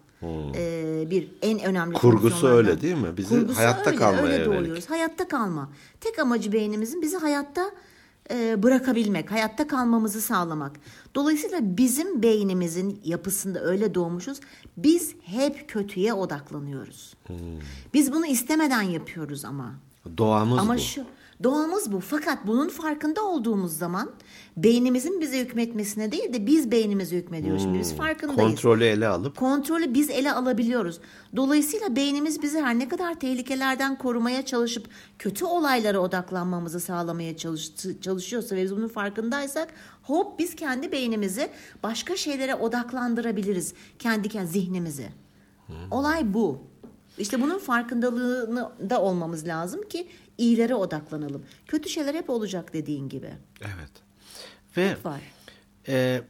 [0.55, 3.17] e, bir en önemli Kurgusu öyle değil mi?
[3.17, 4.91] Bizi hayatta öyle, kalmaya öyle doğuyoruz.
[4.91, 5.71] Hayatta kalma.
[6.01, 7.71] Tek amacı beynimizin bizi hayatta e,
[8.63, 10.73] bırakabilmek, hayatta kalmamızı sağlamak.
[11.15, 14.41] Dolayısıyla bizim beynimizin yapısında öyle doğmuşuz.
[14.77, 17.15] Biz hep kötüye odaklanıyoruz.
[17.27, 17.37] Hmm.
[17.95, 19.75] Biz bunu istemeden yapıyoruz ama.
[20.19, 20.79] Doğamız Ama bu.
[20.79, 21.05] şu
[21.43, 22.01] Doğamız bu.
[22.01, 24.11] Fakat bunun farkında olduğumuz zaman
[24.57, 27.63] beynimizin bize hükmetmesine değil de biz beynimize hükmediyoruz.
[27.63, 28.51] Şimdi biz farkındayız.
[28.51, 31.01] Kontrolü ele alıp Kontrolü biz ele alabiliyoruz.
[31.37, 38.57] Dolayısıyla beynimiz bizi her ne kadar tehlikelerden korumaya çalışıp kötü olaylara odaklanmamızı sağlamaya çalış, çalışıyorsa
[38.57, 39.69] ve biz bunun farkındaysak
[40.03, 41.51] hop biz kendi beynimizi
[41.83, 43.75] başka şeylere odaklandırabiliriz.
[43.99, 45.09] Kendi kendi zihnimizi.
[45.91, 46.59] Olay bu.
[47.19, 50.09] İşte bunun farkındalığını da olmamız lazım ki
[50.41, 51.43] iyilere odaklanalım.
[51.67, 53.31] Kötü şeyler hep olacak dediğin gibi.
[53.61, 53.91] evet.
[54.77, 55.21] Ve Var.
[55.89, 56.23] e,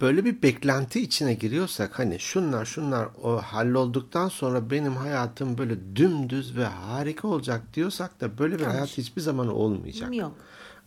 [0.00, 6.56] böyle bir beklenti içine giriyorsak hani şunlar şunlar o hallolduktan sonra benim hayatım böyle dümdüz
[6.56, 10.16] ve harika olacak diyorsak da böyle bir hayat hiçbir zaman olmayacak.
[10.16, 10.32] Yok.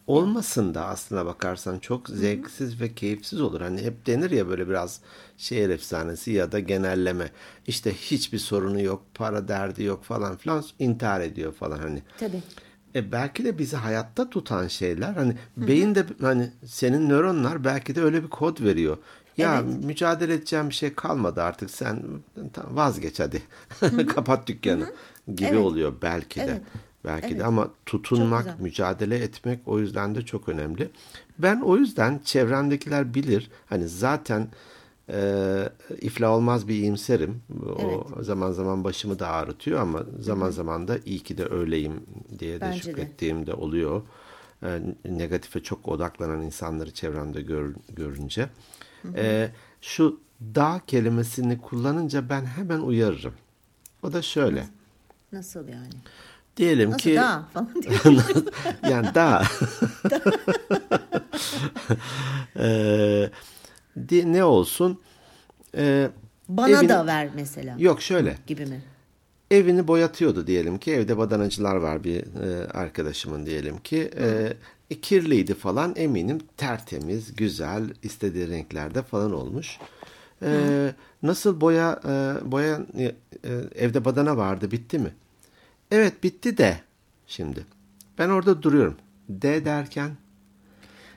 [0.07, 3.61] Olmasın da aslına bakarsan çok zevksiz ve keyifsiz olur.
[3.61, 4.99] Hani hep denir ya böyle biraz
[5.37, 7.31] şehir efsanesi ya da genelleme.
[7.67, 12.01] İşte hiçbir sorunu yok, para derdi yok falan filan intihar ediyor falan hani.
[12.19, 12.41] Tabii.
[12.95, 18.01] E belki de bizi hayatta tutan şeyler hani beyin de hani senin nöronlar belki de
[18.01, 18.97] öyle bir kod veriyor.
[19.37, 22.03] Ya mücadele edeceğim bir şey kalmadı artık sen
[22.57, 23.41] vazgeç hadi.
[24.15, 24.93] Kapat dükkanı
[25.35, 25.59] gibi Evet.
[25.59, 26.43] oluyor belki de.
[26.43, 26.61] Evet.
[27.05, 27.45] Belki de Evet.
[27.45, 30.89] ama Çok tutunmak, mücadele etmek o yüzden de çok önemli.
[31.39, 33.49] Ben o yüzden çevremdekiler bilir.
[33.65, 34.47] Hani zaten
[35.09, 35.69] e,
[36.01, 37.41] iflah olmaz bir iyimserim.
[38.19, 42.03] O zaman zaman başımı da ağrıtıyor ama zaman zaman da iyi ki de öyleyim
[42.39, 42.83] diye de Bence de.
[42.83, 44.01] şükrettiğim de oluyor.
[44.63, 48.49] E, negatife çok odaklanan insanları çevremde gör, görünce.
[49.15, 49.49] E,
[49.81, 53.33] şu dağ kelimesini kullanınca ben hemen uyarırım.
[54.03, 54.67] O da şöyle.
[55.31, 55.89] Nasıl yani?
[56.59, 57.93] Diyelim Nasıl ki daha falan diye.
[58.91, 59.43] yani daha
[62.59, 63.29] Ee,
[64.25, 64.99] ne olsun?
[65.77, 66.09] Ee,
[66.49, 67.75] Bana evin- da ver mesela.
[67.79, 68.37] yok şöyle.
[68.47, 68.81] Gibi mi?
[69.51, 70.91] evini boyatıyordu diyelim ki.
[70.91, 74.11] Evde badanacılar var bir e, arkadaşımın diyelim ki.
[74.19, 74.53] E,
[74.91, 75.93] e, kirliydi falan.
[75.95, 79.77] Eminim tertemiz güzel istediği renklerde falan olmuş.
[80.43, 80.49] E,
[81.23, 83.11] nasıl boya e, boya e,
[83.75, 85.13] evde badana vardı bitti mi
[85.91, 86.81] evet bitti de
[87.27, 87.65] şimdi
[88.17, 88.97] ben orada duruyorum
[89.29, 90.11] de derken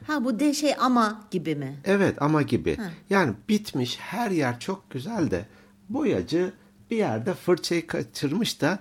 [0.06, 1.76] Ha bu de şey ama gibi mi?
[1.84, 2.78] Evet ama gibi.
[3.10, 5.46] Yani bitmiş her yer çok güzel de
[5.88, 6.52] boyacı
[6.90, 8.78] bir yerde fırçayı kaçırmış da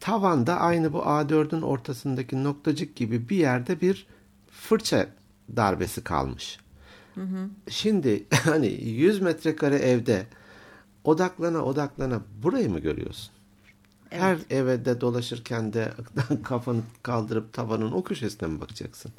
[0.00, 4.06] tavanda aynı bu A4'ün ortasındaki noktacık gibi bir yerde bir
[4.50, 5.06] fırça
[5.56, 6.58] darbesi kalmış.
[7.68, 10.26] Şimdi hani 100 metrekare evde
[11.04, 13.33] odaklana odaklana burayı mı görüyorsun?
[14.10, 15.92] Her evde dolaşırken de
[16.42, 19.12] kafanı kaldırıp tavanın o köşesine mi bakacaksın?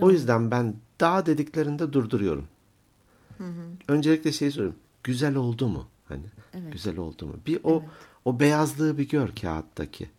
[0.00, 2.44] O yüzden ben dağ dediklerinde durduruyorum.
[3.88, 4.78] Öncelikle şey soruyorum.
[5.04, 5.86] Güzel oldu mu?
[6.08, 6.22] Hani
[6.72, 7.34] güzel oldu mu?
[7.46, 7.82] Bir o
[8.24, 10.10] o beyazlığı bir gör kağıttaki.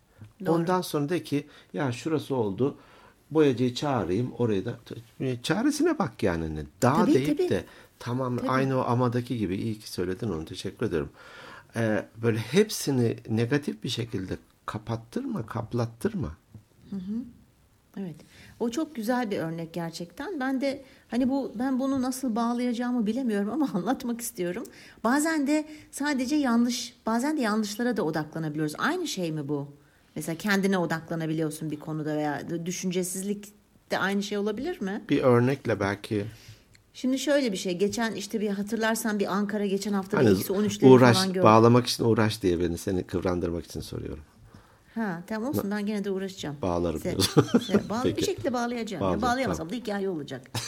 [0.46, 2.76] Ondan sonra de ki ya şurası oldu.
[3.30, 4.78] Boyacıyı çağırayım oraya da
[5.42, 6.56] çaresine bak yani.
[6.56, 6.62] Ne?
[6.82, 7.48] Dağ Tabii, deyip tabii.
[7.48, 7.64] de
[7.98, 11.08] tamam aynı o amadaki gibi iyi ki söyledin onu teşekkür ederim.
[11.76, 16.36] Ee, böyle hepsini negatif bir şekilde kapattırma, kaplattırma.
[18.00, 18.16] Evet.
[18.60, 20.40] O çok güzel bir örnek gerçekten.
[20.40, 24.64] Ben de hani bu ben bunu nasıl bağlayacağımı bilemiyorum ama anlatmak istiyorum.
[25.04, 28.74] Bazen de sadece yanlış, bazen de yanlışlara da odaklanabiliyoruz.
[28.78, 29.68] Aynı şey mi bu?
[30.16, 33.52] Mesela kendine odaklanabiliyorsun bir konuda veya düşüncesizlik
[33.90, 35.02] de aynı şey olabilir mi?
[35.08, 36.24] Bir örnekle belki
[36.94, 37.78] Şimdi şöyle bir şey.
[37.78, 41.42] Geçen işte bir hatırlarsan bir Ankara geçen hafta hani eksi 13'leri uğraş falan gördüm.
[41.42, 44.24] bağlamak için uğraş diye beni seni kıvrandırmak için soruyorum.
[44.94, 46.56] Ha tamam olsun ben gene de uğraşacağım.
[46.62, 47.16] Bağlarım Se-
[47.58, 49.02] se- bağlı- bir şekilde bağlayacağım.
[49.04, 50.50] Ya Bağla, bağlayamazsam da hikaye olacak.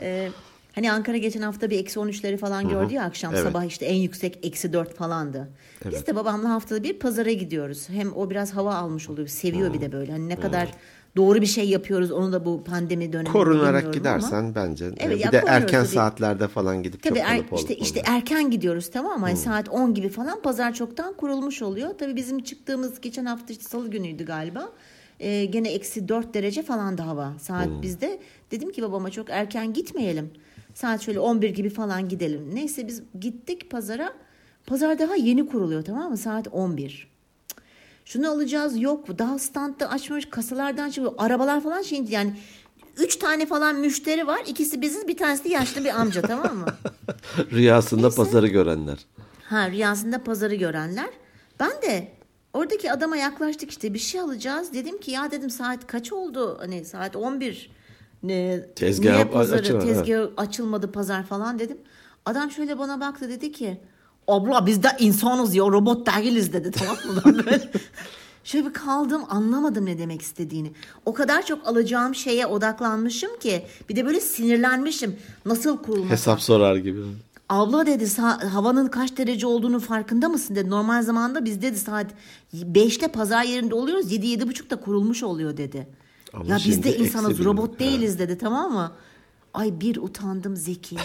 [0.00, 0.30] Ee,
[0.74, 3.44] hani Ankara geçen hafta bir eksi 13'leri falan gördü ya akşam Evet.
[3.44, 5.48] sabah işte en yüksek eksi 4 falandı.
[5.90, 7.88] Biz de babamla haftada bir pazara gidiyoruz.
[7.88, 9.28] Hem o biraz hava almış oluyor.
[9.28, 10.12] Seviyor bir de böyle.
[10.12, 10.68] Hani ne kadar
[11.16, 14.54] doğru bir şey yapıyoruz onu da bu pandemi döneminde Korunarak gidersen ama.
[14.54, 15.94] bence Evet, bir ya de erken tabii.
[15.94, 18.14] saatlerde falan gidip Tabii çok er, olup olup işte işte oluyor.
[18.16, 19.26] erken gidiyoruz tamam mı?
[19.26, 21.88] Hani saat 10 gibi falan pazar çoktan kurulmuş oluyor.
[21.98, 24.68] Tabii bizim çıktığımız geçen hafta işte salı günüydü galiba.
[25.20, 28.20] Ee, gene eksi 4 derece falan da hava saat bizde.
[28.50, 30.30] Dedim ki babama çok erken gitmeyelim.
[30.74, 32.50] Saat şöyle 11 gibi falan gidelim.
[32.54, 34.12] Neyse biz gittik pazara.
[34.66, 36.16] Pazar daha yeni kuruluyor tamam mı?
[36.16, 37.13] Saat 11.
[38.04, 42.36] Şunu alacağız yok daha standta açmış kasalardan çıkıyor arabalar falan şimdi yani
[42.98, 46.66] üç tane falan müşteri var ikisi biziz bir tanesi de yaşlı bir amca tamam mı?
[47.52, 48.98] Rüyasında pazarı görenler.
[49.44, 51.10] Ha rüyasında pazarı görenler.
[51.60, 52.08] Ben de
[52.52, 54.72] oradaki adama yaklaştık işte bir şey alacağız.
[54.72, 56.58] Dedim ki ya dedim saat kaç oldu?
[56.60, 57.70] Hani saat 11.
[58.22, 61.78] Ne, Tezgah niye pazarı, açılmadı, tezgah açılmadı pazar falan dedim.
[62.24, 63.80] Adam şöyle bana baktı dedi ki
[64.28, 67.22] abla biz de insanız ya robot değiliz dedi tamam mı?
[67.46, 67.70] Böyle
[68.44, 70.72] Şöyle bir kaldım anlamadım ne demek istediğini.
[71.06, 75.16] O kadar çok alacağım şeye odaklanmışım ki bir de böyle sinirlenmişim.
[75.46, 76.10] Nasıl kurulmuş?
[76.10, 77.00] Hesap sorar gibi.
[77.48, 80.70] Abla dedi "sa- havanın kaç derece olduğunu farkında mısın dedi.
[80.70, 82.06] Normal zamanda biz dedi saat
[82.54, 85.88] 5'te pazar yerinde oluyoruz 7-7.30'da kurulmuş oluyor dedi.
[86.34, 88.92] Ama ya biz de insanız robot değiliz dedi tamam mı?
[89.54, 90.96] Ay bir utandım Zeki.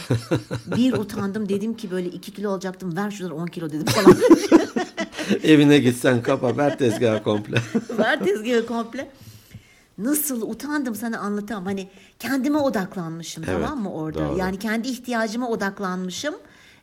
[0.77, 4.17] bir utandım dedim ki böyle 2 kilo olacaktım ver şuradan 10 kilo dedim falan.
[5.43, 7.57] Evine gitsen kapa ver tezgahı komple.
[7.97, 9.11] ver tezgahı komple.
[9.97, 11.65] Nasıl utandım sana anlatamam.
[11.65, 11.87] Hani
[12.19, 14.19] kendime odaklanmışım Evet, tamam mı orada?
[14.19, 14.37] doğru.
[14.37, 16.35] Yani kendi ihtiyaçıma odaklanmışım.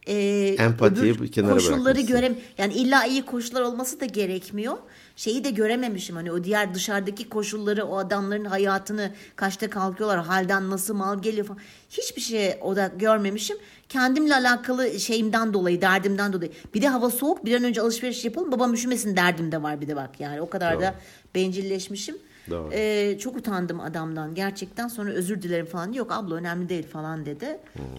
[0.08, 4.76] Ee, Empatiyi öbür kenara koşulları görem yani illa iyi koşullar olması da gerekmiyor.
[5.16, 10.94] Şeyi de görememişim hani o diğer dışarıdaki koşulları o adamların hayatını kaçta kalkıyorlar halden nasıl
[10.94, 11.60] mal geliyor falan.
[11.90, 13.56] Hiçbir şey o da görmemişim.
[13.88, 16.50] Kendimle alakalı şeyimden dolayı derdimden dolayı.
[16.74, 19.88] Bir de hava soğuk bir an önce alışveriş yapalım babam üşümesin derdim de var bir
[19.88, 20.94] de bak yani o kadar da
[21.34, 22.16] bencilleşmişim.
[22.50, 22.70] Doğru.
[22.72, 27.58] Ee, çok utandım adamdan gerçekten sonra özür dilerim falan yok abla önemli değil falan dedi.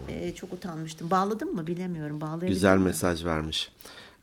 [0.09, 1.11] Ee, çok utanmıştım.
[1.11, 2.21] Bağladım mı bilemiyorum.
[2.21, 3.71] Bağlayabildim Güzel mesaj vermiş.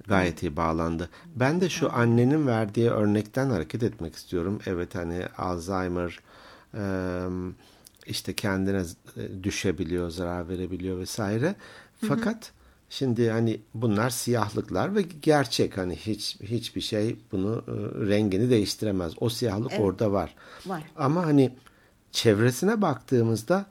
[0.06, 1.08] Gayet iyi bağlandı.
[1.36, 4.60] Ben de şu annenin verdiği örnekten hareket etmek istiyorum.
[4.66, 6.20] Evet hani Alzheimer
[8.06, 8.82] işte kendine
[9.42, 11.54] düşebiliyor, zarar verebiliyor vesaire.
[12.08, 12.52] Fakat
[12.90, 17.72] şimdi hani bunlar siyahlıklar ve gerçek hani hiç hiçbir şey bunu e,
[18.08, 19.12] rengini değiştiremez.
[19.20, 20.34] O siyahlık orada var.
[20.66, 20.82] Var.
[20.96, 21.52] Ama hani
[22.12, 23.66] çevresine baktığımızda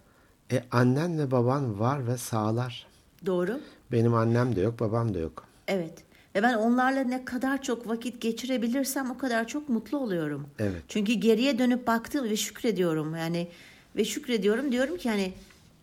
[0.52, 2.88] e, annenle baban var ve sağlar.
[3.26, 3.60] Doğru.
[3.92, 5.44] Benim annem de yok, babam da yok.
[5.68, 5.94] Evet.
[6.36, 10.48] Ve ben onlarla ne kadar çok vakit geçirebilirsem o kadar çok mutlu oluyorum.
[10.60, 10.82] Evet.
[10.88, 13.48] Çünkü geriye dönüp baktığım ve şükrediyorum yani
[13.96, 15.34] ve şükrediyorum diyorum ki hani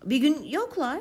[0.07, 1.01] bir gün yoklar.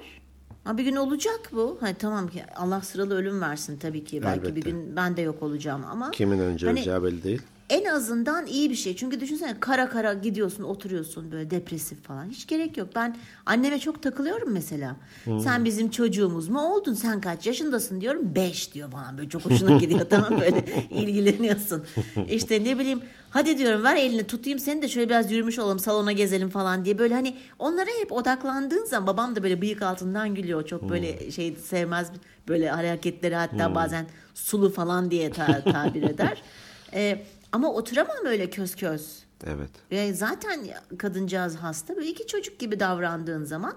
[0.63, 1.77] Ha bir gün olacak bu.
[1.81, 4.23] Hani tamam ki Allah sıralı ölüm versin tabii ki.
[4.23, 4.69] Belki bir Elbette.
[4.69, 7.41] gün ben de yok olacağım ama Kimin önce hani öleceği belli değil.
[7.69, 8.95] En azından iyi bir şey.
[8.95, 12.29] Çünkü düşünsene kara kara gidiyorsun oturuyorsun böyle depresif falan.
[12.29, 12.87] Hiç gerek yok.
[12.95, 14.95] Ben anneme çok takılıyorum mesela.
[15.43, 16.93] Sen bizim çocuğumuz mu oldun?
[16.93, 18.35] Sen kaç yaşındasın diyorum.
[18.35, 21.83] Beş diyor bana böyle çok hoşuna gidiyor tamam böyle ilgileniyorsun.
[22.29, 26.11] İşte ne bileyim hadi diyorum ver elini tutayım seni de şöyle biraz yürümüş olalım salona
[26.11, 26.97] gezelim falan diye.
[26.97, 30.65] Böyle hani onlara hep odaklandığın zaman babam da böyle bıyık altından gülüyor.
[30.67, 32.11] Çok böyle şey sevmez
[32.47, 34.05] böyle hareketleri hatta bazen
[34.35, 36.41] sulu falan diye ta- tabir eder.
[36.93, 37.21] Ee,
[37.51, 39.23] ama oturamam öyle köz köz.
[39.45, 39.69] Evet.
[39.91, 40.59] Ve zaten
[40.97, 41.95] kadıncağız hasta.
[41.95, 43.73] Böyle iki çocuk gibi davrandığın zaman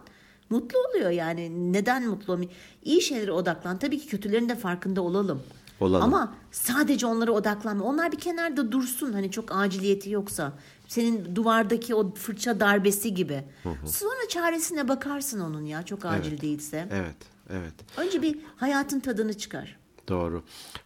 [0.50, 1.72] mutlu oluyor yani.
[1.72, 2.58] Neden mutlu olmayayım?
[2.84, 3.78] İyi şeylere odaklan.
[3.78, 5.42] Tabii ki kötülerin de farkında olalım.
[5.80, 6.02] Olalım.
[6.02, 7.84] Ama sadece onlara odaklanma.
[7.84, 9.12] Onlar bir kenarda dursun.
[9.12, 10.52] Hani çok aciliyeti yoksa.
[10.88, 13.44] Senin duvardaki o fırça darbesi gibi.
[13.86, 15.82] Sonra çaresine bakarsın onun ya.
[15.82, 16.42] Çok acil Evet.
[16.42, 16.88] değilse.
[16.92, 17.16] Evet.
[17.50, 17.72] Evet.
[17.96, 19.76] Önce bir hayatın tadını çıkar.
[20.08, 20.42] Doğru.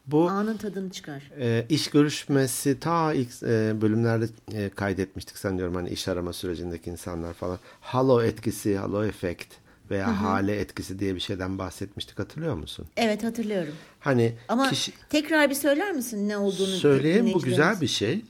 [0.07, 1.31] Bu Anın tadını çıkar.
[1.41, 7.35] e, iş görüşmesi ta ilk e, bölümlerde e, kaydetmiştik sanıyorum hani iş arama sürecindeki insanlar
[7.35, 7.59] falan.
[7.81, 9.55] Halo etkisi, halo efekt
[9.91, 12.87] veya hale etkisi diye bir şeyden bahsetmiştik hatırlıyor musun?
[12.97, 13.75] Evet hatırlıyorum.
[14.01, 16.67] Hani Ama kişi tekrar bir söyler misin ne olduğunu?
[16.67, 18.25] Söyleyeyim bu güzel bir şey.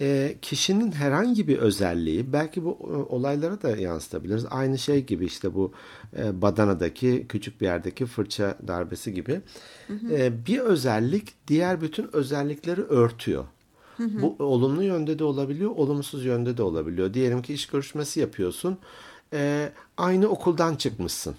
[0.00, 4.44] Ee, kişinin herhangi bir özelliği belki bu e, olaylara da yansıtabiliriz.
[4.50, 5.72] Aynı şey gibi işte bu
[6.18, 9.40] e, badanadaki küçük bir yerdeki fırça darbesi gibi.
[10.10, 13.44] Ee, bir özellik diğer bütün özellikleri örtüyor.
[13.98, 17.14] Bu olumlu yönde de olabiliyor, olumsuz yönde de olabiliyor.
[17.14, 18.78] Diyelim ki iş görüşmesi yapıyorsun.
[19.32, 21.34] Ee, aynı okuldan çıkmışsın.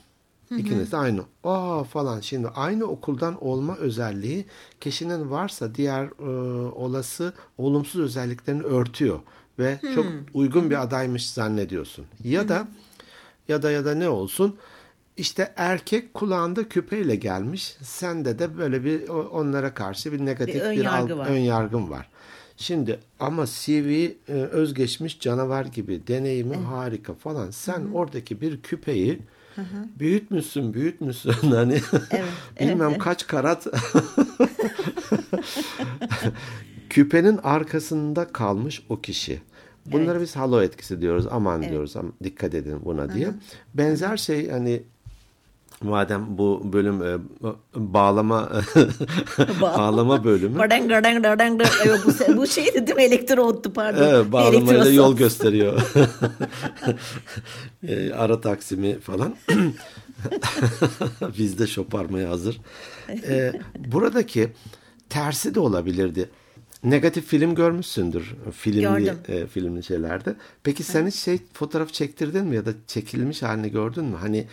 [0.57, 1.21] İkiniz de aynı.
[1.43, 2.19] Aa falan.
[2.19, 4.45] Şimdi aynı okuldan olma özelliği
[4.81, 6.29] kişinin varsa diğer e,
[6.71, 9.19] olası olumsuz özelliklerini örtüyor
[9.59, 12.05] ve çok uygun bir adaymış zannediyorsun.
[12.23, 12.67] Ya da
[13.47, 14.55] ya da ya da ne olsun?
[15.17, 17.77] İşte erkek kulağında küpeyle gelmiş.
[17.81, 21.25] Sende de böyle bir onlara karşı bir negatif Bir ön bir, yargı al- var.
[21.27, 22.09] ön yargın var.
[22.59, 23.89] Şimdi ama CV
[24.27, 27.51] e, özgeçmiş canavar gibi deneyimi harika falan.
[27.51, 29.19] Sen oradaki bir küpeyi
[29.99, 31.81] büyütmüşsün büyütmüşsün hani
[32.59, 33.67] bilmem kaç karat
[36.89, 39.41] küpenin arkasında kalmış o kişi.
[39.85, 41.25] Bunlara biz halo etkisi diyoruz.
[41.31, 41.95] Aman diyoruz.
[41.95, 43.29] Ama dikkat edin buna diye.
[43.73, 44.83] Benzer şey hani
[45.81, 47.17] madem bu bölüm e,
[47.75, 48.51] bağlama
[49.61, 50.59] bağlama bölümü.
[50.59, 53.03] Badang, badang, badang, bu, bu şeydi değil mi?
[53.03, 54.03] Elektroottu pardon.
[54.03, 55.81] Evet, bağlamayla yol gösteriyor.
[57.87, 59.35] E, Ara taksimi falan.
[61.37, 62.57] Bizde şoparmaya hazır.
[63.09, 64.49] E, buradaki
[65.09, 66.29] tersi de olabilirdi.
[66.83, 69.17] Negatif film görmüşsündür filmli Gördüm.
[69.27, 70.35] e, filmli şeylerde.
[70.63, 74.15] Peki sen hiç şey fotoğraf çektirdin mi ya da çekilmiş halini gördün mü?
[74.21, 74.47] Hani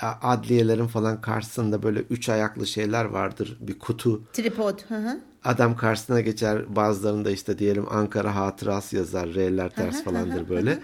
[0.00, 4.22] adliyelerin falan karşısında böyle üç ayaklı şeyler vardır bir kutu.
[4.32, 4.78] Tripod.
[4.88, 5.20] Hı hı.
[5.44, 9.28] Adam karşısına geçer bazılarında işte diyelim Ankara hatırası yazar.
[9.34, 10.78] R'ler ters falandır böyle.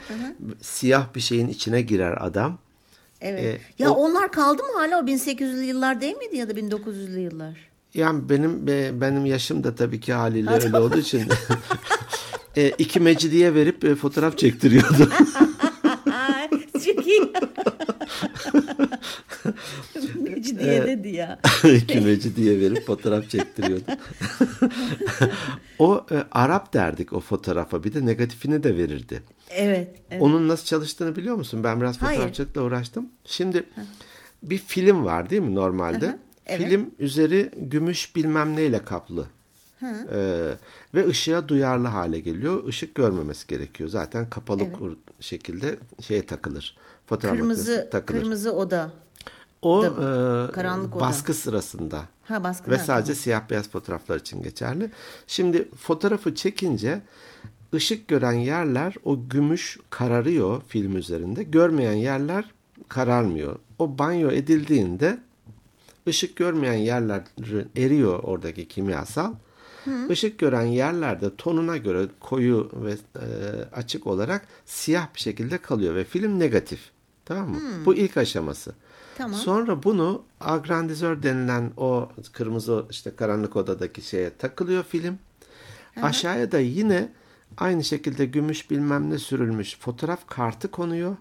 [0.60, 2.58] Siyah bir şeyin içine girer adam.
[3.20, 3.44] Evet.
[3.44, 7.18] E, ya o- onlar kaldı mı hala o 1800'lü yıllar değil miydi ya da 1900'lü
[7.18, 7.68] yıllar?
[7.94, 11.22] Yani benim be- benim yaşım da tabii ki haliyle öyle olduğu için
[12.56, 15.10] e, iki mecidiye verip e, fotoğraf çektiriyordu.
[16.12, 16.48] Ay,
[19.94, 20.22] çok iyi.
[20.34, 21.38] Mecidiye dedi ya.
[21.76, 23.84] iki mecidiye verip fotoğraf çektiriyordu.
[25.78, 29.22] o e, Arap derdik o fotoğrafa bir de negatifini de verirdi.
[29.50, 30.02] Evet.
[30.10, 30.22] evet.
[30.22, 31.64] Onun nasıl çalıştığını biliyor musun?
[31.64, 33.08] Ben biraz fotoğrafçılıkla uğraştım.
[33.24, 33.64] Şimdi
[34.42, 36.18] bir film var değil mi normalde?
[36.46, 36.68] evet.
[36.68, 39.26] Film üzeri gümüş bilmem neyle kaplı.
[39.82, 40.50] Ee,
[40.94, 42.68] ve ışığa duyarlı hale geliyor.
[42.68, 43.90] Işık görmemesi gerekiyor.
[43.90, 46.76] Zaten kapalı kur- şekilde şeye takılır.
[47.08, 48.20] Fotoğraf Kırmızı makinesine takılır.
[48.20, 48.90] kırmızı oda.
[49.62, 49.88] o e,
[50.52, 51.04] karanlık oda.
[51.04, 52.02] baskı sırasında.
[52.24, 52.70] Ha baskı.
[52.70, 54.90] Ve sadece siyah beyaz fotoğraflar için geçerli.
[55.26, 57.00] Şimdi fotoğrafı çekince
[57.74, 61.42] ışık gören yerler o gümüş kararıyor film üzerinde.
[61.42, 62.44] Görmeyen yerler
[62.88, 63.58] kararmıyor.
[63.78, 65.18] O banyo edildiğinde
[66.08, 67.22] ışık görmeyen yerler
[67.76, 69.32] eriyor oradaki kimyasal.
[70.10, 73.26] Işık gören yerlerde tonuna göre koyu ve e,
[73.72, 76.80] açık olarak siyah bir şekilde kalıyor ve film negatif.
[77.28, 77.60] Tamam mı?
[77.84, 78.74] Bu ilk aşaması.
[79.18, 79.38] Tamam.
[79.38, 85.18] Sonra bunu agrandizör denilen o kırmızı işte karanlık odadaki şeye takılıyor film.
[86.02, 87.12] Aşağıya da yine
[87.56, 91.16] aynı şekilde gümüş bilmem ne sürülmüş fotoğraf kartı konuyor.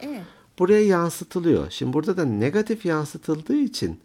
[0.00, 0.22] Evet.
[0.58, 1.70] Buraya yansıtılıyor.
[1.70, 4.00] Şimdi burada da negatif yansıtıldığı için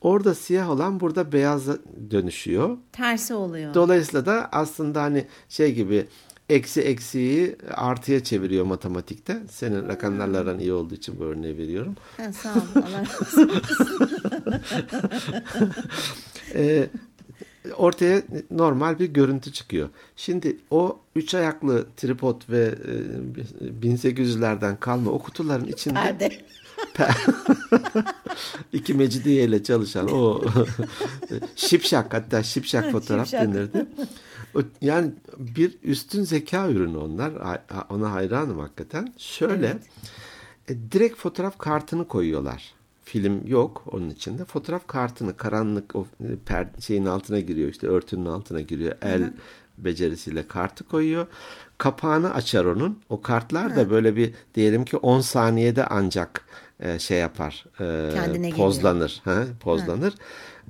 [0.00, 1.78] orada siyah olan burada beyaza
[2.10, 2.76] dönüşüyor.
[2.92, 3.74] Tersi oluyor.
[3.74, 6.06] Dolayısıyla da aslında hani şey gibi
[6.48, 9.42] eksi eksiği artıya çeviriyor matematikte.
[9.50, 11.96] Senin rakamlarla aran iyi olduğu için bu örneği veriyorum.
[12.16, 12.60] ha, sağ ol.
[12.74, 13.04] Allah.
[16.54, 16.88] Ee,
[17.76, 19.88] ortaya normal bir görüntü çıkıyor.
[20.16, 22.74] Şimdi o üç ayaklı tripod ve
[23.82, 26.30] e, 1800'lerden kalma o kutuların içinde Perde.
[28.72, 30.42] iki mecidiye ile çalışan o
[31.56, 33.86] şipşak hatta şipşak fotoğraf denirdi.
[34.80, 37.32] Yani bir üstün zeka ürünü onlar.
[37.90, 39.14] Ona hayranım hakikaten.
[39.18, 39.78] Şöyle
[40.68, 42.72] e, direkt fotoğraf kartını koyuyorlar.
[43.04, 44.44] Film yok onun içinde.
[44.44, 48.92] Fotoğraf kartını karanlık o e, per, şeyin altına giriyor işte örtünün altına giriyor.
[49.02, 49.32] El
[49.78, 51.26] becerisiyle kartı koyuyor.
[51.78, 52.98] Kapağını açar onun.
[53.08, 56.44] O kartlar da böyle bir diyelim ki 10 saniyede ancak
[56.80, 57.64] e, şey yapar.
[57.80, 58.66] e, Kendine geliyor.
[58.66, 59.20] pozlanır.
[59.24, 60.14] Ha, pozlanır.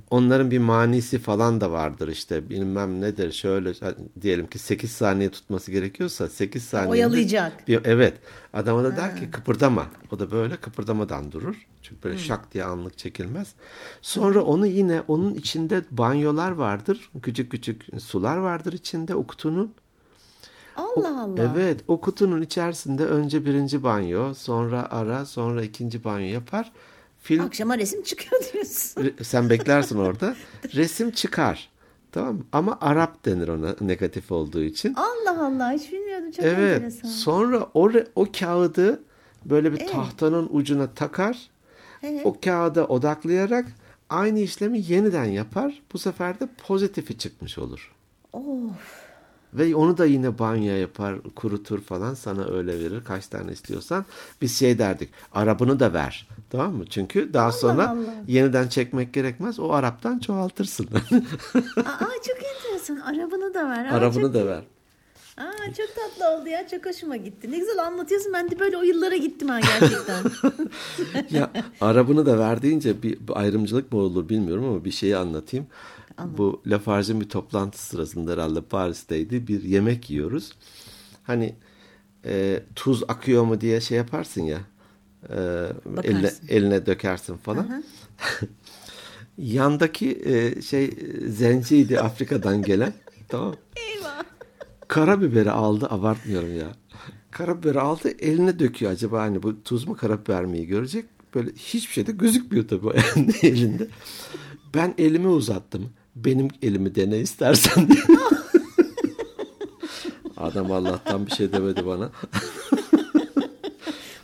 [0.09, 3.73] Onların bir manisi falan da vardır işte bilmem nedir şöyle
[4.21, 7.67] diyelim ki 8 saniye tutması gerekiyorsa 8 saniye Oyalayacak.
[7.67, 8.13] bir, evet.
[8.53, 9.85] Adama da der ki kıpırdama.
[10.11, 11.55] O da böyle kıpırdamadan durur.
[11.81, 13.53] Çünkü böyle şak diye anlık çekilmez.
[14.01, 17.09] Sonra onu yine onun içinde banyolar vardır.
[17.21, 19.73] Küçük küçük sular vardır içinde o kutunun.
[20.75, 21.53] Allah Allah.
[21.55, 26.71] Evet o kutunun içerisinde önce birinci banyo sonra ara sonra ikinci banyo yapar.
[27.21, 29.13] Film Akşama resim çıkıyor diyorsun.
[29.23, 30.35] Sen beklersin orada.
[30.75, 31.69] Resim çıkar.
[32.11, 32.43] Tamam mı?
[32.51, 34.93] Ama Arap denir ona negatif olduğu için.
[34.93, 36.75] Allah Allah hiç bilmiyordum çok Evet.
[36.75, 37.09] enteresan.
[37.09, 39.03] Sonra o o kağıdı
[39.45, 41.49] böyle bir tahtanın ucuna takar.
[42.03, 42.21] Evet.
[42.25, 43.65] O kağıda odaklayarak
[44.09, 45.81] aynı işlemi yeniden yapar.
[45.93, 47.91] Bu sefer de pozitifi çıkmış olur.
[48.33, 48.98] Of.
[49.53, 54.05] Ve onu da yine banyo yapar, kurutur falan sana öyle verir kaç tane istiyorsan.
[54.41, 56.27] Biz şey derdik, Arap'ını da ver.
[56.49, 56.85] Tamam mı?
[56.89, 58.23] Çünkü daha sonra Allah.
[58.27, 59.59] yeniden çekmek gerekmez.
[59.59, 60.85] O Arap'tan çoğaltırsın.
[61.77, 62.95] Aa çok enteresan.
[62.95, 63.85] Arabını da ver.
[63.85, 64.63] Aa, Arabını çok, da ver.
[65.37, 66.67] Aa, çok tatlı oldu ya.
[66.67, 67.51] Çok hoşuma gitti.
[67.51, 68.33] Ne güzel anlatıyorsun.
[68.33, 70.23] Ben de böyle o yıllara gittim ha gerçekten.
[71.37, 75.67] ya arabını da ver deyince bir, bir ayrımcılık mı olur bilmiyorum ama bir şeyi anlatayım.
[76.37, 79.47] Bu Lafarge'ın bir toplantı sırasında herhalde Paris'teydi.
[79.47, 80.51] Bir yemek yiyoruz.
[81.23, 81.55] Hani
[82.25, 84.59] e, tuz akıyor mu diye şey yaparsın ya.
[85.29, 85.35] E,
[86.03, 87.83] eline, eline dökersin falan.
[89.37, 90.91] Yandaki e, şey
[91.27, 92.93] zenciydi Afrika'dan gelen.
[93.27, 93.55] tamam.
[93.77, 94.23] Eyvah.
[94.87, 96.67] Karabiberi aldı abartmıyorum ya.
[97.31, 101.05] Karabiberi aldı eline döküyor acaba hani bu tuz mu karabiber miyi görecek.
[101.35, 102.87] Böyle hiçbir şey de gözükmüyor tabii
[103.47, 103.87] elinde.
[104.75, 105.89] Ben elimi uzattım.
[106.25, 107.87] Benim elimi dene istersen.
[110.37, 112.09] Adam Allah'tan bir şey demedi bana.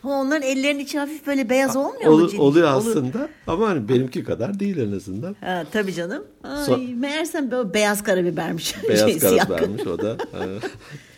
[0.03, 2.41] Ama onların ellerinin içi hafif böyle beyaz olmuyor Ol- mu?
[2.41, 2.77] Oluyor Olur.
[2.89, 5.35] aslında ama hani benimki kadar değil en azından.
[5.41, 6.23] Ha, tabii canım.
[6.43, 8.75] Ay, So- meğersem böyle beyaz karabibermiş.
[8.89, 10.17] Beyaz Şey, karabibermiş o da.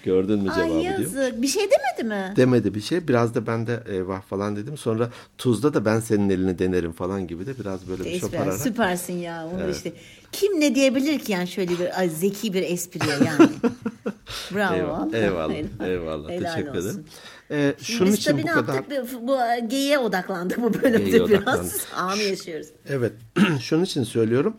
[0.08, 1.00] e, Gördün mü cevabı Ay diyor.
[1.00, 1.42] yazık.
[1.42, 2.34] Bir şey demedi mi?
[2.36, 3.08] Demedi bir şey.
[3.08, 4.78] Biraz da ben de eyvah falan dedim.
[4.78, 8.60] Sonra tuzda da ben senin elini denerim falan gibi de biraz böyle bir Espri, şopararak.
[8.62, 9.48] süpersin ya.
[9.56, 9.94] Onu işte
[10.32, 13.50] kim ne diyebilir ki yani şöyle bir ay, zeki bir espriye yani.
[14.56, 14.76] Bravo.
[14.76, 16.30] Eyvallah, eyvallah, Helal- eyvallah.
[16.30, 16.90] helal Teşekkür olsun.
[16.90, 17.06] ederim.
[17.52, 18.74] Ee, şunun biz için bu kadar...
[18.76, 19.08] yaptık?
[19.22, 19.38] Bu, bu
[19.68, 21.78] geyiğe odaklandık bu bölümde Geyiğe biraz.
[21.96, 22.68] Anı yaşıyoruz.
[22.90, 23.12] Evet,
[23.62, 24.58] şunun için söylüyorum.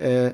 [0.00, 0.32] Ee,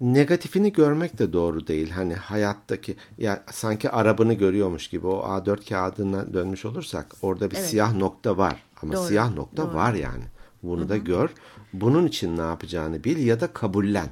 [0.00, 1.90] negatifini görmek de doğru değil.
[1.90, 7.66] Hani hayattaki ya sanki arabını görüyormuş gibi o A4 kağıdına dönmüş olursak orada bir Evet.
[7.66, 8.62] siyah nokta var.
[8.82, 9.74] Ama Doğru, siyah nokta doğru.
[9.74, 10.24] var yani.
[10.62, 11.30] Bunu da gör.
[11.72, 14.08] Bunun için ne yapacağını bil ya da kabullen.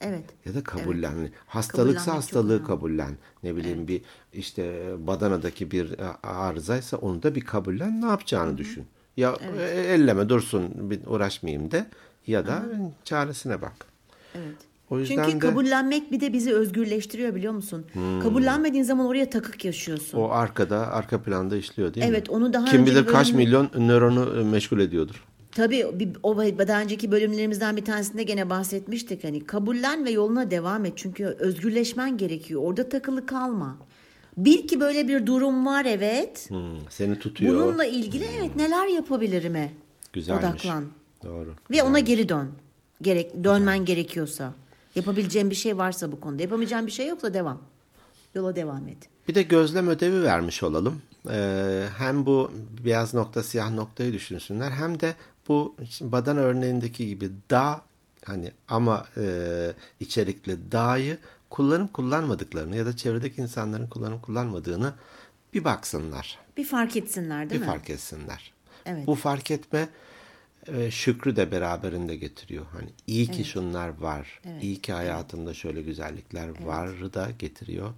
[0.00, 0.24] Evet.
[0.44, 1.12] Ya da kabullen.
[1.12, 3.16] Hani Hastalıksa hastalığı kabullen.
[3.42, 4.02] Ne bileyim bir
[4.32, 8.00] işte badanadaki bir e, arızaysa onu da bir kabullen.
[8.02, 8.86] Ne yapacağını düşün.
[9.16, 11.86] Ya e, elleme dursun bir uğraşmayayım de
[12.26, 12.62] ya da
[13.04, 13.72] çaresine bak.
[14.34, 14.56] Evet.
[14.90, 15.40] O yüzden Çünkü de Hmm.
[15.40, 17.86] kabullenmek bir de bizi özgürleştiriyor biliyor musun?
[18.22, 20.18] Kabullenmediğin zaman oraya takık yaşıyorsun.
[20.18, 22.10] o arkada arka planda işliyor değil mi?
[22.12, 25.24] Evet, onu daha Kim bilir kaç bölümde- milyon nöronu e, meşgul ediyordur.
[25.52, 25.86] Tabii
[26.22, 29.24] o daha önceki bölümlerimizden bir tanesinde gene bahsetmiştik.
[29.24, 30.92] Hani kabullen ve yoluna devam et.
[30.96, 32.62] Çünkü özgürleşmen gerekiyor.
[32.64, 33.76] Orada takılı kalma.
[34.36, 36.50] Bil ki böyle bir durum var evet.
[36.50, 36.58] Hmm,
[36.90, 37.54] seni tutuyor.
[37.54, 39.72] Bununla ilgili evet neler yapabilirime
[40.12, 40.44] Güzelmiş.
[40.44, 40.84] odaklan.
[41.24, 41.54] Doğru.
[41.70, 42.48] Ve ona geri dön.
[43.02, 44.52] Gerek dönmen gerekiyorsa.
[44.94, 46.42] Yapabileceğin bir şey varsa bu konuda.
[46.42, 47.58] Yapamayacağın bir şey yoksa devam.
[48.34, 48.98] Yola devam et.
[49.28, 51.02] Bir de gözlem ödevi vermiş olalım.
[51.30, 52.52] Ee, hem bu
[52.84, 55.14] beyaz nokta siyah noktayı düşünsünler hem de
[55.48, 57.82] bu badan örneğindeki gibi dağ
[58.24, 61.18] hani ama e, içerikli dağı
[61.50, 64.92] kullanıp kullanmadıklarını ya da çevredeki insanların kullanıp kullanmadığını
[65.54, 66.38] bir baksınlar.
[66.56, 67.72] Bir fark etsinler değil bir mi?
[67.72, 68.52] fark etsinler.
[68.86, 69.06] Evet.
[69.06, 69.88] Bu fark etme
[70.66, 72.66] e, şükrü de beraberinde getiriyor.
[72.72, 74.40] Hani iyi ki şunlar var.
[74.62, 77.90] iyi ki hayatında şöyle güzellikler var da getiriyor.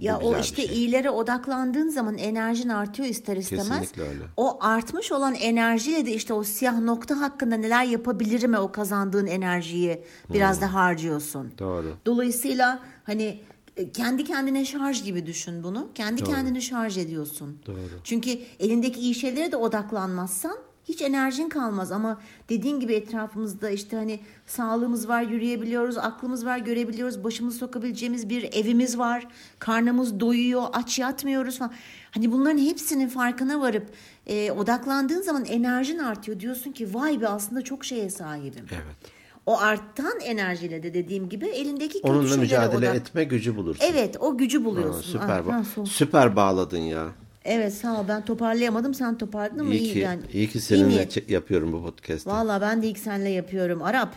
[0.00, 0.76] Ya o işte şey.
[0.76, 3.68] iyilere odaklandığın zaman enerjin artıyor ister istemez.
[3.68, 4.22] Kesinlikle öyle.
[4.36, 10.02] O artmış olan enerjiyle de işte o siyah nokta hakkında neler yapabilirim o kazandığın enerjiyi
[10.32, 10.62] biraz Hmm.
[10.62, 11.52] da harcıyorsun.
[11.58, 11.96] Doğru.
[12.06, 13.40] Dolayısıyla hani
[13.76, 15.88] e, kendi kendine şarj gibi düşün bunu.
[15.94, 17.58] Kendi kendini şarj ediyorsun.
[17.66, 18.00] Doğru.
[18.04, 20.56] Çünkü elindeki iyi şeylere de odaklanmazsan
[20.88, 27.24] hiç enerjin kalmaz ama dediğin gibi etrafımızda işte hani sağlığımız var, yürüyebiliyoruz, aklımız var, görebiliyoruz,
[27.24, 29.26] başımızı sokabileceğimiz bir evimiz var,
[29.58, 31.72] karnımız doyuyor, aç yatmıyoruz falan.
[32.10, 33.86] Hani bunların hepsinin farkına varıp
[34.26, 36.40] e, odaklandığın zaman enerjin artıyor.
[36.40, 38.64] Diyorsun ki vay be aslında çok şeye sahibim.
[38.70, 38.96] Evet.
[39.46, 43.84] O artan enerjiyle de dediğim gibi elindeki kötü Onunla mücadele odak- etme gücü bulursun.
[43.92, 45.12] Evet o gücü Ha, buluyorsun.
[45.12, 47.06] süper Ah, ba- ha, süper bağladın ya.
[47.44, 50.20] Evet sağ ol ben toparlayamadım sen toparladın ama İyi iyi, ki yani.
[50.32, 52.30] iyi ki İyi seninle çe- yapıyorum bu podcast'ı.
[52.30, 53.82] Valla ben de ilk senle yapıyorum.
[53.82, 54.14] Arap.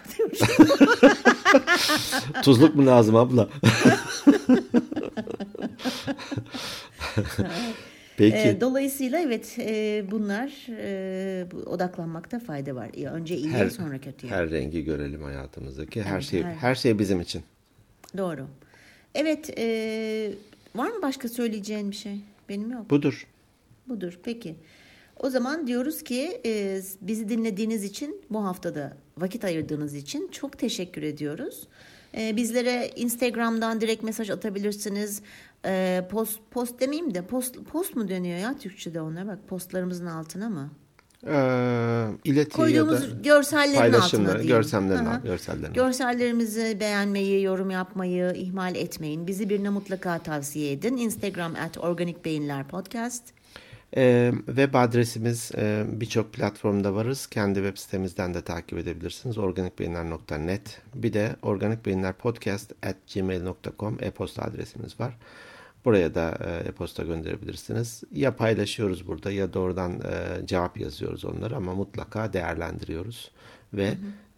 [2.44, 3.50] Tuzluk mu lazım abla?
[8.18, 8.38] Peki.
[8.38, 12.90] E, dolayısıyla evet e, bunlar e, bu- odaklanmakta fayda var.
[12.98, 14.32] Ya önce iyiye her, sonra kötüye.
[14.34, 16.04] her rengi görelim hayatımızdaki.
[16.04, 17.44] Her Evet, şey her- her şey bizim için.
[18.18, 18.48] Doğru.
[19.16, 20.32] Evet e,
[20.76, 22.20] var mı başka söyleyeceğin bir şey?
[22.54, 22.90] Benim yok.
[22.90, 23.28] Budur.
[23.88, 24.20] Budur.
[24.24, 24.56] Peki.
[25.20, 31.04] O zaman diyoruz ki e, bizi dinlediğiniz için bu haftada vakit ayırdığınız için çok teşekkür
[31.04, 31.68] ediyoruz.
[32.18, 35.22] E, bizlere Instagram'dan direkt mesaj atabilirsiniz.
[35.66, 40.50] E, post post demeyeyim de post post mu dönüyor ya Türkçe'de onlara bak postlarımızın altına
[40.50, 40.72] mı?
[41.28, 44.48] Ee, ileti Koyduğumuz ya da görsellerin altına diyeyim.
[44.48, 45.74] görsellerin, görsellerin.
[45.74, 49.28] Görsellerimizi beğenmeyi, yorum yapmayı ihmal etmeyin.
[49.28, 50.98] Bizi birine mutlaka tavsiye edin.
[50.98, 53.24] Instagram at Organik Beyinler Podcast.
[53.98, 57.28] Ee, web adresimiz e, birçok platformda varız.
[57.28, 59.38] Kendi web sitemizden de takip edebilirsiniz.
[59.38, 65.18] organikbeyinler.net Bir de organikbeyinlerpodcast.gmail.com e-posta adresimiz var.
[65.86, 68.04] Buraya da e, e-posta gönderebilirsiniz.
[68.12, 73.32] Ya paylaşıyoruz burada ya doğrudan e, cevap yazıyoruz onları ama mutlaka değerlendiriyoruz.
[73.74, 73.94] Ve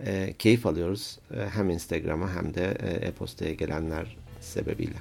[0.05, 4.97] e, keyif alıyoruz e, hem Instagram'a hem de e, e-postaya gelenler sebebiyle.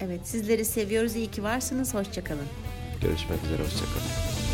[0.00, 1.16] Evet sizleri seviyoruz.
[1.16, 1.94] İyi ki varsınız.
[1.94, 2.46] Hoşçakalın.
[3.02, 4.49] Görüşmek üzere, hoşçakalın.